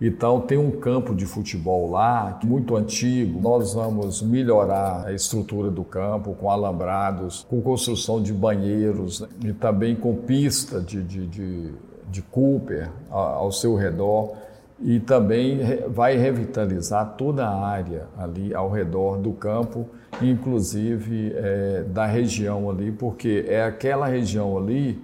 Então 0.00 0.40
tem 0.40 0.56
um 0.56 0.70
campo 0.70 1.14
de 1.14 1.26
futebol 1.26 1.90
lá, 1.90 2.38
muito 2.44 2.74
antigo. 2.74 3.38
Nós 3.40 3.74
vamos 3.74 4.22
melhorar 4.22 5.04
a 5.06 5.12
estrutura 5.12 5.70
do 5.70 5.84
campo 5.84 6.34
com 6.34 6.50
alambrados, 6.50 7.46
com 7.50 7.60
construção 7.60 8.22
de 8.22 8.32
banheiros 8.32 9.20
né? 9.20 9.28
e 9.44 9.52
também 9.52 9.94
com 9.94 10.16
pista 10.16 10.80
de, 10.80 11.02
de, 11.02 11.26
de, 11.26 11.74
de 12.08 12.22
Cooper 12.22 12.90
ao 13.10 13.52
seu 13.52 13.74
redor 13.74 14.34
e 14.82 14.98
também 14.98 15.58
vai 15.88 16.16
revitalizar 16.16 17.14
toda 17.18 17.46
a 17.46 17.66
área 17.66 18.06
ali 18.16 18.54
ao 18.54 18.70
redor 18.70 19.18
do 19.18 19.32
campo, 19.32 19.86
inclusive 20.28 21.32
é, 21.34 21.84
da 21.88 22.06
região 22.06 22.68
ali, 22.68 22.90
porque 22.92 23.44
é 23.48 23.64
aquela 23.64 24.06
região 24.06 24.56
ali 24.58 25.00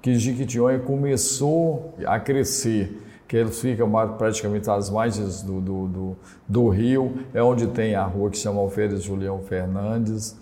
que 0.00 0.14
Jiquitinhonha 0.14 0.78
começou 0.78 1.94
a 2.06 2.18
crescer, 2.18 3.02
que 3.26 3.36
ele 3.36 3.50
fica 3.50 3.84
praticamente 4.16 4.70
às 4.70 4.88
margens 4.88 5.42
do, 5.42 5.60
do, 5.60 5.86
do, 5.88 6.16
do, 6.48 6.68
rio, 6.68 7.18
é 7.34 7.42
onde 7.42 7.66
tem 7.66 7.94
a 7.94 8.04
rua 8.04 8.30
que 8.30 8.38
chama 8.38 8.60
Alferes 8.60 9.02
Julião 9.02 9.40
Fernandes, 9.42 10.36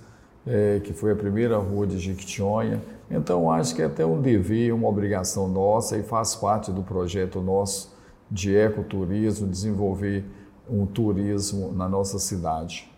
é, 0.46 0.80
que 0.84 0.92
foi 0.92 1.12
a 1.12 1.16
primeira 1.16 1.56
rua 1.58 1.86
de 1.86 1.98
Jiquitinhonha. 1.98 2.80
Então, 3.10 3.50
acho 3.50 3.74
que 3.74 3.82
é 3.82 3.86
até 3.86 4.04
um 4.04 4.20
dever, 4.20 4.72
uma 4.72 4.88
obrigação 4.88 5.48
nossa 5.48 5.96
e 5.96 6.02
faz 6.02 6.34
parte 6.36 6.70
do 6.70 6.82
projeto 6.82 7.40
nosso 7.40 7.96
de 8.30 8.54
ecoturismo, 8.54 9.48
desenvolver 9.48 10.24
um 10.68 10.84
turismo 10.84 11.72
na 11.72 11.88
nossa 11.88 12.18
cidade. 12.18 12.90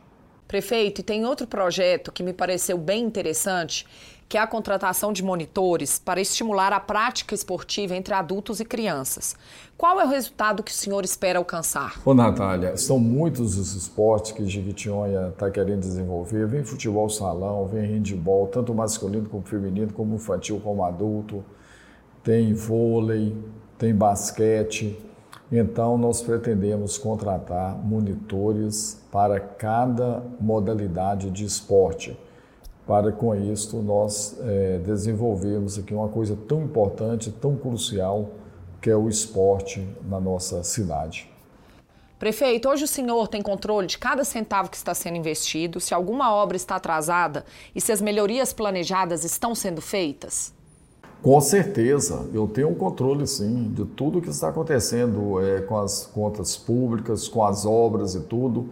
Prefeito, 0.49 1.03
e 1.03 1.05
tem 1.05 1.27
outro 1.27 1.47
projeto 1.47 2.11
que 2.11 2.23
me 2.23 2.33
pareceu 2.33 2.79
bem 2.79 3.05
interessante, 3.05 3.87
que 4.27 4.39
é 4.39 4.41
a 4.41 4.47
contratação 4.47 5.13
de 5.13 5.23
monitores 5.23 5.99
para 5.99 6.23
estimular 6.23 6.73
a 6.73 6.81
prática 6.81 7.35
esportiva 7.35 7.95
entre 7.95 8.15
adultos 8.15 8.59
e 8.59 8.65
crianças. 8.65 9.37
Qual 9.77 10.01
é 10.01 10.07
o 10.07 10.09
resultado 10.09 10.63
que 10.63 10.71
o 10.71 10.75
senhor 10.75 11.05
espera 11.05 11.39
alcançar? 11.39 12.01
Ô, 12.03 12.15
Natália, 12.15 12.79
são 12.79 12.99
muitos 12.99 13.59
os 13.59 13.75
esportes 13.75 14.33
que 14.33 14.47
Jequitinhonha 14.47 15.29
está 15.29 15.51
querendo 15.51 15.81
desenvolver. 15.81 16.47
Vem 16.47 16.65
futebol 16.65 17.11
salão, 17.11 17.67
vem 17.69 17.85
handball, 17.87 18.47
tanto 18.47 18.75
masculino 18.75 19.29
como 19.29 19.45
feminino, 19.45 19.93
como 19.93 20.17
infantil 20.17 20.59
como 20.65 20.83
adulto. 20.83 21.45
Tem 22.25 22.55
vôlei, 22.55 23.37
tem 23.79 23.95
basquete, 23.95 24.99
então, 25.51 25.97
nós 25.97 26.21
pretendemos 26.21 26.99
contratar 26.99 27.77
monitores 27.79 28.98
para 29.11 29.41
cada 29.41 30.23
modalidade 30.41 31.31
de 31.31 31.45
esporte. 31.45 32.19
Para 32.87 33.13
com 33.13 33.35
isso, 33.35 33.83
nós 33.83 34.37
é, 34.41 34.79
desenvolvemos 34.79 35.79
aqui 35.79 35.93
uma 35.93 36.09
coisa 36.09 36.37
tão 36.49 36.63
importante, 36.63 37.31
tão 37.31 37.57
crucial, 37.57 38.31
que 38.81 38.89
é 38.89 38.97
o 38.97 39.09
esporte 39.09 39.87
na 40.09 40.21
nossa 40.21 40.63
cidade. 40.63 41.31
Prefeito, 42.19 42.69
hoje 42.69 42.85
o 42.85 42.89
senhor 42.89 43.29
tem 43.29 43.41
controle 43.41 43.87
de 43.87 43.97
cada 43.97 44.25
centavo 44.25 44.69
que 44.69 44.77
está 44.77 44.93
sendo 44.93 45.17
investido, 45.17 45.79
se 45.79 45.95
alguma 45.95 46.35
obra 46.35 46.57
está 46.57 46.77
atrasada 46.77 47.45
e 47.75 47.81
se 47.81 47.93
as 47.93 48.01
melhorias 48.01 48.53
planejadas 48.53 49.23
estão 49.23 49.55
sendo 49.55 49.81
feitas? 49.81 50.53
Com 51.23 51.41
certeza, 51.41 52.29
eu 52.33 52.47
tenho 52.49 52.71
um 52.71 52.75
controle 52.75 53.27
sim 53.27 53.73
de 53.73 53.85
tudo 53.85 54.21
que 54.21 54.31
está 54.31 54.49
acontecendo 54.49 55.41
é, 55.41 55.61
com 55.63 55.77
as 55.79 56.07
contas 56.07 56.57
públicas, 56.57 57.29
com 57.29 57.45
as 57.45 57.67
obras 57.67 58.15
e 58.15 58.21
tudo. 58.21 58.69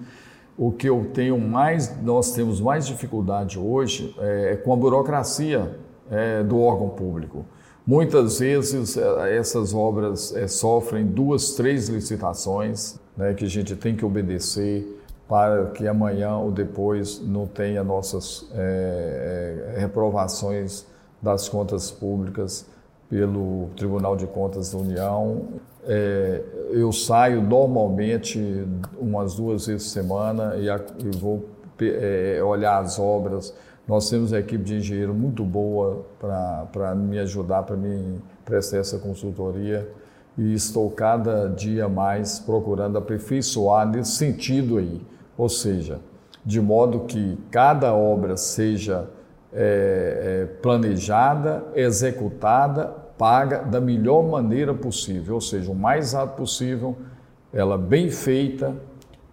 O 0.59 0.73
que 0.73 0.89
eu 0.89 1.11
tenho 1.13 1.39
mais, 1.39 2.01
nós 2.03 2.33
temos 2.33 2.61
mais 2.61 2.87
dificuldade 2.87 3.59
hoje 3.59 4.15
é, 4.19 4.53
é 4.53 4.57
com 4.57 4.73
a 4.73 4.77
burocracia 4.77 5.79
é, 6.11 6.43
do 6.43 6.61
órgão 6.61 6.89
público. 6.89 7.45
Muitas 7.87 8.41
vezes 8.41 8.97
é, 8.97 9.37
essas 9.37 9.75
obras 9.75 10.35
é, 10.35 10.49
sofrem 10.49 11.05
duas, 11.07 11.53
três 11.53 11.89
licitações 11.89 12.99
né, 13.17 13.35
que 13.35 13.45
a 13.45 13.49
gente 13.49 13.77
tem 13.77 13.95
que 13.95 14.05
obedecer 14.05 15.03
para 15.29 15.67
que 15.67 15.87
amanhã 15.87 16.37
ou 16.37 16.51
depois 16.51 17.21
não 17.21 17.47
tenha 17.47 17.85
nossas 17.85 18.49
é, 18.55 19.75
reprovações 19.79 20.87
das 21.21 21.49
Contas 21.49 21.91
Públicas 21.91 22.67
pelo 23.09 23.69
Tribunal 23.77 24.17
de 24.17 24.27
Contas 24.27 24.73
da 24.73 24.79
União. 24.79 25.43
É, 25.87 26.43
eu 26.71 26.93
saio 26.93 27.41
normalmente 27.41 28.67
umas 28.99 29.35
duas 29.35 29.67
vezes 29.67 29.89
por 29.89 29.93
semana 29.93 30.57
e, 30.57 30.69
a, 30.69 30.81
e 31.05 31.17
vou 31.17 31.45
é, 31.81 32.41
olhar 32.43 32.83
as 32.83 32.99
obras. 32.99 33.55
Nós 33.87 34.11
temos 34.11 34.33
uma 34.33 34.41
equipe 34.41 34.65
de 34.65 34.77
engenheiro 34.77 35.15
muito 35.15 35.45
boa 35.45 36.05
para 36.19 36.95
me 36.95 37.19
ajudar, 37.21 37.63
para 37.63 37.77
me 37.77 38.21
prestar 38.45 38.79
essa 38.79 38.99
consultoria 38.99 39.89
e 40.37 40.53
estou 40.53 40.91
cada 40.91 41.49
dia 41.49 41.89
mais 41.89 42.39
procurando 42.39 42.99
aperfeiçoar 42.99 43.89
nesse 43.89 44.13
sentido 44.13 44.77
aí, 44.79 45.01
ou 45.37 45.49
seja, 45.49 46.01
de 46.45 46.61
modo 46.61 47.01
que 47.01 47.39
cada 47.51 47.95
obra 47.95 48.37
seja 48.37 49.09
é, 49.57 50.43
é, 50.43 50.47
planejada, 50.61 51.65
executada, 51.75 52.85
paga 53.17 53.61
da 53.61 53.81
melhor 53.81 54.23
maneira 54.23 54.75
possível, 54.75 55.37
ou 55.37 55.41
seja, 55.41 55.73
o 55.73 55.75
mais 55.75 56.13
rápido 56.13 56.37
possível, 56.37 56.97
ela 57.53 57.79
bem 57.79 58.11
feita 58.11 58.77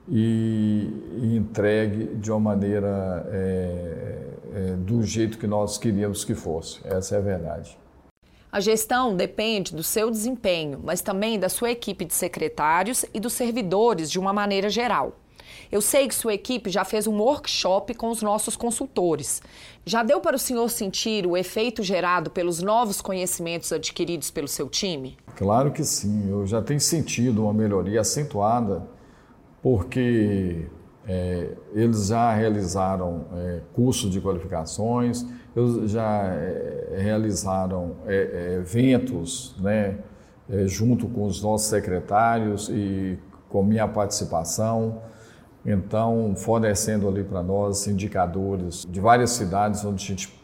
e, 0.08 0.88
entregue 1.36 2.16
de 2.16 2.32
uma 2.32 2.40
maneira 2.40 3.28
é, 3.32 4.18
é, 4.54 4.76
do 4.78 5.04
jeito 5.04 5.38
que 5.38 5.46
nós 5.46 5.78
queríamos 5.78 6.24
que 6.24 6.34
fosse. 6.34 6.80
Essa 6.86 7.16
é 7.16 7.18
a 7.18 7.22
verdade. 7.22 7.78
A 8.50 8.60
gestão 8.60 9.16
depende 9.16 9.76
do 9.76 9.84
seu 9.84 10.10
desempenho, 10.10 10.80
mas 10.84 11.02
também 11.02 11.40
da 11.40 11.50
sua 11.50 11.72
equipe 11.72 12.06
de 12.06 12.14
secretários 12.14 13.04
e 13.14 13.20
dos 13.20 13.34
servidores 13.34 14.10
de 14.10 14.20
uma 14.20 14.32
maneira 14.32 14.70
geral. 14.70 15.18
Eu 15.74 15.82
sei 15.82 16.08
que 16.08 16.14
sua 16.14 16.36
equipe 16.36 16.70
já 16.70 16.86
fez 16.86 17.08
um 17.08 17.18
workshop 17.18 17.96
com 17.96 18.12
os 18.12 18.22
nossos 18.22 18.56
consultores. 18.56 19.42
Já 19.84 20.04
deu 20.04 20.22
para 20.22 20.36
o 20.36 20.40
senhor 20.40 20.70
sentir 20.70 21.26
o 21.26 21.36
efeito 21.36 21.82
gerado 21.82 22.30
pelos 22.30 22.62
novos 22.62 23.02
conhecimentos 23.02 23.74
adquiridos 23.74 24.30
pelo 24.30 24.48
seu 24.48 24.70
time? 24.70 25.18
Claro 25.36 25.72
que 25.72 25.84
sim, 25.84 26.30
eu 26.30 26.46
já 26.46 26.62
tenho 26.62 26.80
sentido 26.80 27.46
uma 27.46 27.54
melhoria 27.56 28.02
acentuada, 28.02 28.84
porque 29.64 30.68
é, 31.08 31.50
eles 31.74 32.06
já 32.06 32.32
realizaram 32.36 33.26
é, 33.36 33.62
cursos 33.74 34.12
de 34.12 34.22
qualificações, 34.22 35.26
eles 35.56 35.90
já 35.90 36.24
é, 36.24 36.98
realizaram 37.00 37.96
é, 38.06 38.14
é, 38.16 38.54
eventos 38.60 39.56
né, 39.60 39.98
é, 40.48 40.68
junto 40.68 41.08
com 41.08 41.26
os 41.26 41.42
nossos 41.42 41.68
secretários 41.68 42.70
e 42.70 43.18
com 43.50 43.64
minha 43.64 43.88
participação. 43.88 45.02
Então, 45.66 46.34
fornecendo 46.36 47.08
ali 47.08 47.24
para 47.24 47.42
nós 47.42 47.88
indicadores 47.88 48.86
de 48.88 49.00
várias 49.00 49.32
cidades 49.32 49.84
onde 49.86 50.04
a 50.04 50.08
gente 50.08 50.44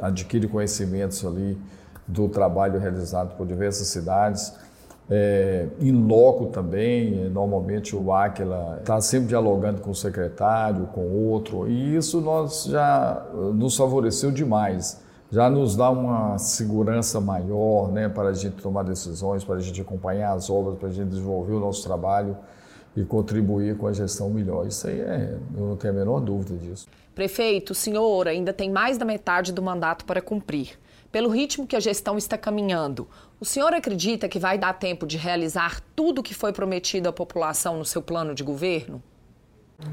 adquire 0.00 0.46
conhecimentos 0.48 1.24
ali 1.26 1.58
do 2.06 2.28
trabalho 2.28 2.78
realizado 2.78 3.36
por 3.36 3.46
diversas 3.46 3.88
cidades 3.88 4.54
é, 5.12 5.66
em 5.80 5.90
loco 5.90 6.46
também, 6.46 7.28
normalmente 7.30 7.96
o 7.96 8.12
Aquila 8.12 8.78
está 8.78 9.00
sempre 9.00 9.26
dialogando 9.26 9.80
com 9.80 9.90
o 9.90 9.94
secretário, 9.94 10.86
com 10.86 11.00
outro, 11.00 11.68
e 11.68 11.96
isso 11.96 12.20
nós 12.20 12.66
já 12.66 13.26
nos 13.52 13.76
favoreceu 13.76 14.30
demais. 14.30 15.00
Já 15.32 15.50
nos 15.50 15.76
dá 15.76 15.90
uma 15.90 16.38
segurança 16.38 17.20
maior 17.20 17.90
né, 17.92 18.08
para 18.08 18.30
a 18.30 18.32
gente 18.32 18.56
tomar 18.62 18.84
decisões, 18.84 19.44
para 19.44 19.56
a 19.56 19.60
gente 19.60 19.80
acompanhar 19.80 20.32
as 20.32 20.48
obras, 20.48 20.76
para 20.76 20.88
a 20.88 20.92
gente 20.92 21.08
desenvolver 21.08 21.54
o 21.54 21.60
nosso 21.60 21.84
trabalho 21.84 22.36
e 22.96 23.04
contribuir 23.04 23.76
com 23.76 23.86
a 23.86 23.92
gestão 23.92 24.30
melhor. 24.30 24.66
Isso 24.66 24.86
aí 24.86 25.00
é, 25.00 25.38
eu 25.56 25.66
não 25.66 25.76
tenho 25.76 25.94
a 25.94 25.96
menor 25.96 26.20
dúvida 26.20 26.56
disso. 26.56 26.88
Prefeito, 27.14 27.70
o 27.70 27.74
senhor 27.74 28.28
ainda 28.28 28.52
tem 28.52 28.70
mais 28.70 28.98
da 28.98 29.04
metade 29.04 29.52
do 29.52 29.62
mandato 29.62 30.04
para 30.04 30.20
cumprir. 30.20 30.78
Pelo 31.12 31.28
ritmo 31.28 31.66
que 31.66 31.74
a 31.74 31.80
gestão 31.80 32.16
está 32.16 32.38
caminhando, 32.38 33.08
o 33.40 33.44
senhor 33.44 33.74
acredita 33.74 34.28
que 34.28 34.38
vai 34.38 34.56
dar 34.56 34.74
tempo 34.74 35.06
de 35.06 35.16
realizar 35.16 35.80
tudo 35.96 36.20
o 36.20 36.22
que 36.22 36.34
foi 36.34 36.52
prometido 36.52 37.08
à 37.08 37.12
população 37.12 37.78
no 37.78 37.84
seu 37.84 38.00
plano 38.00 38.32
de 38.34 38.44
governo? 38.44 39.02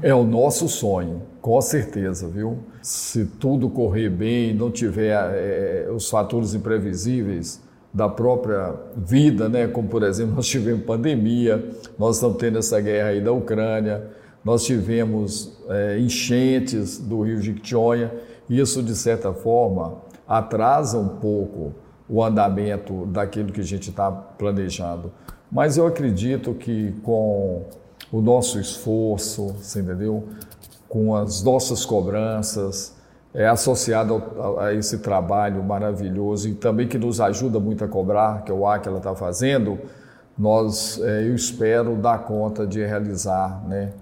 É 0.02 0.14
o 0.14 0.22
nosso 0.22 0.68
sonho, 0.68 1.22
com 1.40 1.60
certeza, 1.60 2.28
viu? 2.28 2.58
Se 2.82 3.24
tudo 3.24 3.68
correr 3.70 4.10
bem, 4.10 4.54
não 4.54 4.70
tiver 4.70 5.12
é, 5.12 5.90
os 5.90 6.08
fatores 6.08 6.54
imprevisíveis 6.54 7.60
da 7.92 8.08
própria 8.08 8.74
vida, 8.96 9.48
né? 9.48 9.66
Como 9.66 9.88
por 9.88 10.02
exemplo, 10.02 10.34
nós 10.36 10.46
tivemos 10.46 10.84
pandemia, 10.84 11.70
nós 11.98 12.16
estamos 12.16 12.36
tendo 12.38 12.58
essa 12.58 12.80
guerra 12.80 13.08
aí 13.08 13.20
da 13.20 13.32
Ucrânia, 13.32 14.06
nós 14.44 14.64
tivemos 14.64 15.58
é, 15.68 15.98
enchentes 15.98 16.98
do 16.98 17.22
Rio 17.22 17.40
Jequitinhonha, 17.40 18.12
isso 18.48 18.82
de 18.82 18.94
certa 18.94 19.32
forma 19.32 19.96
atrasa 20.26 20.98
um 20.98 21.08
pouco 21.08 21.72
o 22.08 22.22
andamento 22.22 23.06
daquilo 23.06 23.52
que 23.52 23.60
a 23.60 23.64
gente 23.64 23.90
está 23.90 24.10
planejando. 24.10 25.12
Mas 25.50 25.76
eu 25.76 25.86
acredito 25.86 26.54
que 26.54 26.92
com 27.02 27.64
o 28.12 28.20
nosso 28.20 28.58
esforço, 28.58 29.48
você 29.48 29.80
entendeu? 29.80 30.28
Com 30.88 31.14
as 31.14 31.42
nossas 31.42 31.84
cobranças, 31.84 32.94
é 33.34 33.46
associado 33.46 34.22
a, 34.58 34.64
a, 34.64 34.74
esse 34.74 34.98
trabalho 34.98 35.62
maravilhoso 35.62 36.48
e 36.48 36.54
também 36.54 36.88
que 36.88 36.98
nos 36.98 37.20
ajuda 37.20 37.60
muito 37.60 37.84
a 37.84 37.88
cobrar, 37.88 38.42
que 38.42 38.50
é 38.50 38.54
o 38.54 38.66
Aquila 38.66 38.98
está 38.98 39.14
fazendo, 39.14 39.78
nós, 40.36 41.00
é, 41.02 41.22
eu 41.28 41.34
espero 41.34 41.96
dar 41.96 42.24
conta 42.24 42.66
de 42.66 42.84
realizar 42.84 43.62
né, 43.66 43.92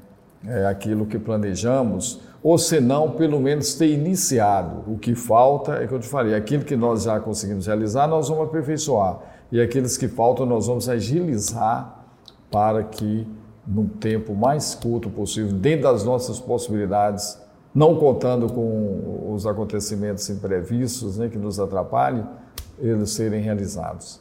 é, 0.47 0.67
aquilo 0.67 1.07
que 1.07 1.19
planejamos 1.19 2.21
ou 2.43 2.57
se 2.59 2.79
não, 2.79 3.11
pelo 3.11 3.41
menos 3.41 3.75
ter 3.75 3.89
iniciado. 3.89 4.85
O 4.87 4.99
que 4.99 5.17
falta 5.17 5.83
é 5.83 5.87
que 5.89 5.93
eu 5.93 5.99
te 5.99 6.07
falei, 6.07 6.33
aquilo 6.33 6.65
que 6.65 6.77
nós 6.77 7.03
já 7.03 7.19
conseguimos 7.19 7.67
realizar, 7.67 8.07
nós 8.07 8.29
vamos 8.29 8.45
aperfeiçoar. 8.45 9.19
E 9.51 9.61
aqueles 9.61 9.97
que 9.97 10.07
faltam, 10.07 10.47
nós 10.47 10.69
vamos 10.69 10.89
agilizar 10.89 12.05
para 12.49 12.85
que, 12.85 13.27
num 13.67 13.89
tempo 13.89 14.33
mais 14.33 14.77
curto 14.77 15.11
possível, 15.11 15.53
dentro 15.53 15.91
das 15.91 16.05
nossas 16.05 16.39
possibilidades, 16.39 17.37
não 17.77 17.95
contando 17.97 18.51
com 18.51 19.35
os 19.35 19.47
acontecimentos 19.47 20.31
imprevistos 20.31 21.19
né, 21.19 21.29
que 21.29 21.37
nos 21.37 21.61
atrapalhem, 21.61 22.25
eles 22.79 23.11
serem 23.11 23.43
realizados. 23.43 24.19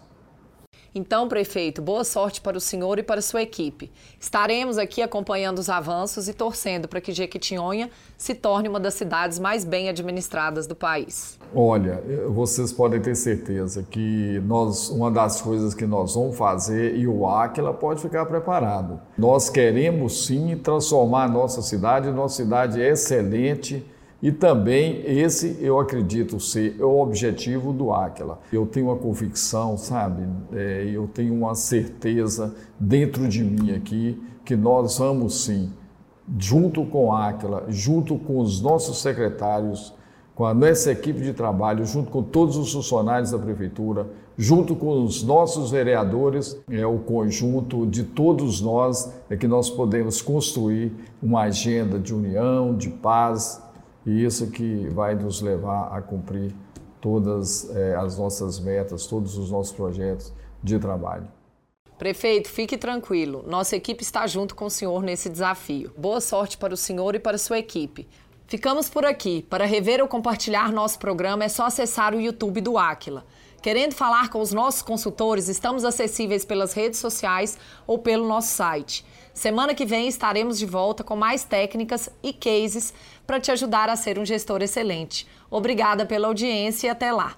Então, 0.97 1.27
prefeito, 1.27 1.81
boa 1.81 2.05
sorte 2.05 2.39
para 2.39 2.57
o 2.57 2.61
senhor 2.61 2.97
e 2.97 3.03
para 3.03 3.19
a 3.19 3.21
sua 3.21 3.41
equipe. 3.41 3.91
Estaremos 4.17 4.77
aqui 4.77 5.01
acompanhando 5.01 5.59
os 5.59 5.67
avanços 5.67 6.29
e 6.29 6.33
torcendo 6.33 6.87
para 6.87 7.01
que 7.01 7.11
Jequitinhonha 7.11 7.89
se 8.17 8.33
torne 8.33 8.69
uma 8.69 8.79
das 8.79 8.93
cidades 8.93 9.37
mais 9.37 9.65
bem 9.65 9.89
administradas 9.89 10.65
do 10.65 10.73
país. 10.73 11.37
Olha, 11.53 12.01
vocês 12.29 12.71
podem 12.71 13.01
ter 13.01 13.13
certeza 13.13 13.83
que 13.83 14.41
nós, 14.45 14.87
uma 14.87 15.11
das 15.11 15.41
coisas 15.41 15.73
que 15.73 15.85
nós 15.85 16.15
vamos 16.15 16.37
fazer 16.37 16.95
e 16.95 17.05
o 17.05 17.27
Aquila 17.27 17.73
pode 17.73 18.01
ficar 18.01 18.25
preparado. 18.25 19.01
Nós 19.17 19.49
queremos 19.49 20.25
sim 20.25 20.55
transformar 20.55 21.25
a 21.25 21.27
nossa 21.27 21.61
cidade, 21.61 22.09
nossa 22.09 22.37
cidade 22.37 22.81
é 22.81 22.91
excelente 22.91 23.85
e 24.21 24.31
também 24.31 25.03
esse 25.05 25.57
eu 25.61 25.79
acredito 25.79 26.39
ser 26.39 26.81
o 26.81 26.99
objetivo 27.01 27.73
do 27.73 27.93
Aquila. 27.93 28.39
Eu 28.51 28.65
tenho 28.65 28.87
uma 28.87 28.95
convicção, 28.95 29.77
sabe? 29.77 30.23
É, 30.53 30.89
eu 30.91 31.07
tenho 31.07 31.33
uma 31.33 31.53
certeza 31.53 32.55
dentro 32.79 33.27
de 33.27 33.43
mim 33.43 33.71
aqui 33.71 34.21
que 34.43 34.55
nós 34.55 34.97
vamos 34.97 35.43
sim, 35.43 35.71
junto 36.37 36.85
com 36.85 37.11
a 37.11 37.29
Aquila, 37.29 37.65
junto 37.67 38.17
com 38.17 38.39
os 38.39 38.61
nossos 38.61 39.01
secretários, 39.01 39.93
com 40.33 40.45
a 40.45 40.53
nossa 40.53 40.91
equipe 40.91 41.21
de 41.21 41.33
trabalho, 41.33 41.85
junto 41.85 42.11
com 42.11 42.21
todos 42.21 42.57
os 42.57 42.71
funcionários 42.71 43.31
da 43.31 43.39
prefeitura, 43.39 44.07
junto 44.37 44.75
com 44.75 45.03
os 45.03 45.23
nossos 45.23 45.71
vereadores, 45.71 46.59
é 46.69 46.85
o 46.85 46.99
conjunto 46.99 47.85
de 47.85 48.03
todos 48.03 48.59
nós 48.59 49.13
é 49.29 49.37
que 49.37 49.47
nós 49.47 49.69
podemos 49.69 50.21
construir 50.21 50.91
uma 51.23 51.43
agenda 51.43 51.97
de 51.97 52.13
união, 52.13 52.75
de 52.75 52.89
paz, 52.89 53.61
e 54.05 54.23
isso 54.23 54.51
que 54.51 54.87
vai 54.89 55.15
nos 55.15 55.41
levar 55.41 55.87
a 55.95 56.01
cumprir 56.01 56.53
todas 57.01 57.69
é, 57.75 57.95
as 57.95 58.17
nossas 58.17 58.59
metas, 58.59 59.05
todos 59.05 59.37
os 59.37 59.51
nossos 59.51 59.73
projetos 59.73 60.33
de 60.63 60.79
trabalho. 60.79 61.27
Prefeito, 61.97 62.49
fique 62.49 62.77
tranquilo. 62.77 63.43
Nossa 63.47 63.75
equipe 63.75 64.03
está 64.03 64.27
junto 64.27 64.53
com 64.53 64.65
o 64.65 64.69
senhor 64.69 65.01
nesse 65.01 65.29
desafio. 65.29 65.91
Boa 65.97 66.19
sorte 66.19 66.57
para 66.57 66.73
o 66.73 66.77
senhor 66.77 67.15
e 67.15 67.19
para 67.19 67.35
a 67.35 67.39
sua 67.39 67.57
equipe. 67.57 68.07
Ficamos 68.47 68.89
por 68.89 69.05
aqui. 69.05 69.45
Para 69.49 69.65
rever 69.65 70.01
ou 70.01 70.07
compartilhar 70.07 70.71
nosso 70.71 70.99
programa 70.99 71.45
é 71.45 71.49
só 71.49 71.65
acessar 71.65 72.13
o 72.13 72.19
YouTube 72.19 72.59
do 72.61 72.77
Aquila. 72.77 73.25
Querendo 73.61 73.93
falar 73.93 74.29
com 74.29 74.39
os 74.41 74.51
nossos 74.51 74.81
consultores, 74.83 75.47
estamos 75.47 75.83
acessíveis 75.83 76.45
pelas 76.45 76.73
redes 76.73 76.99
sociais 76.99 77.57
ou 77.87 77.97
pelo 77.97 78.27
nosso 78.27 78.49
site. 78.49 79.03
Semana 79.35 79.75
que 79.75 79.85
vem 79.85 80.07
estaremos 80.07 80.57
de 80.57 80.65
volta 80.65 81.03
com 81.03 81.13
mais 81.13 81.43
técnicas 81.43 82.09
e 82.23 82.31
cases 82.31 82.93
para 83.27 83.37
te 83.37 83.51
ajudar 83.51 83.89
a 83.89 83.95
ser 83.97 84.17
um 84.17 84.25
gestor 84.25 84.61
excelente. 84.61 85.27
Obrigada 85.51 86.05
pela 86.05 86.27
audiência 86.27 86.87
e 86.87 86.89
até 86.89 87.11
lá. 87.11 87.35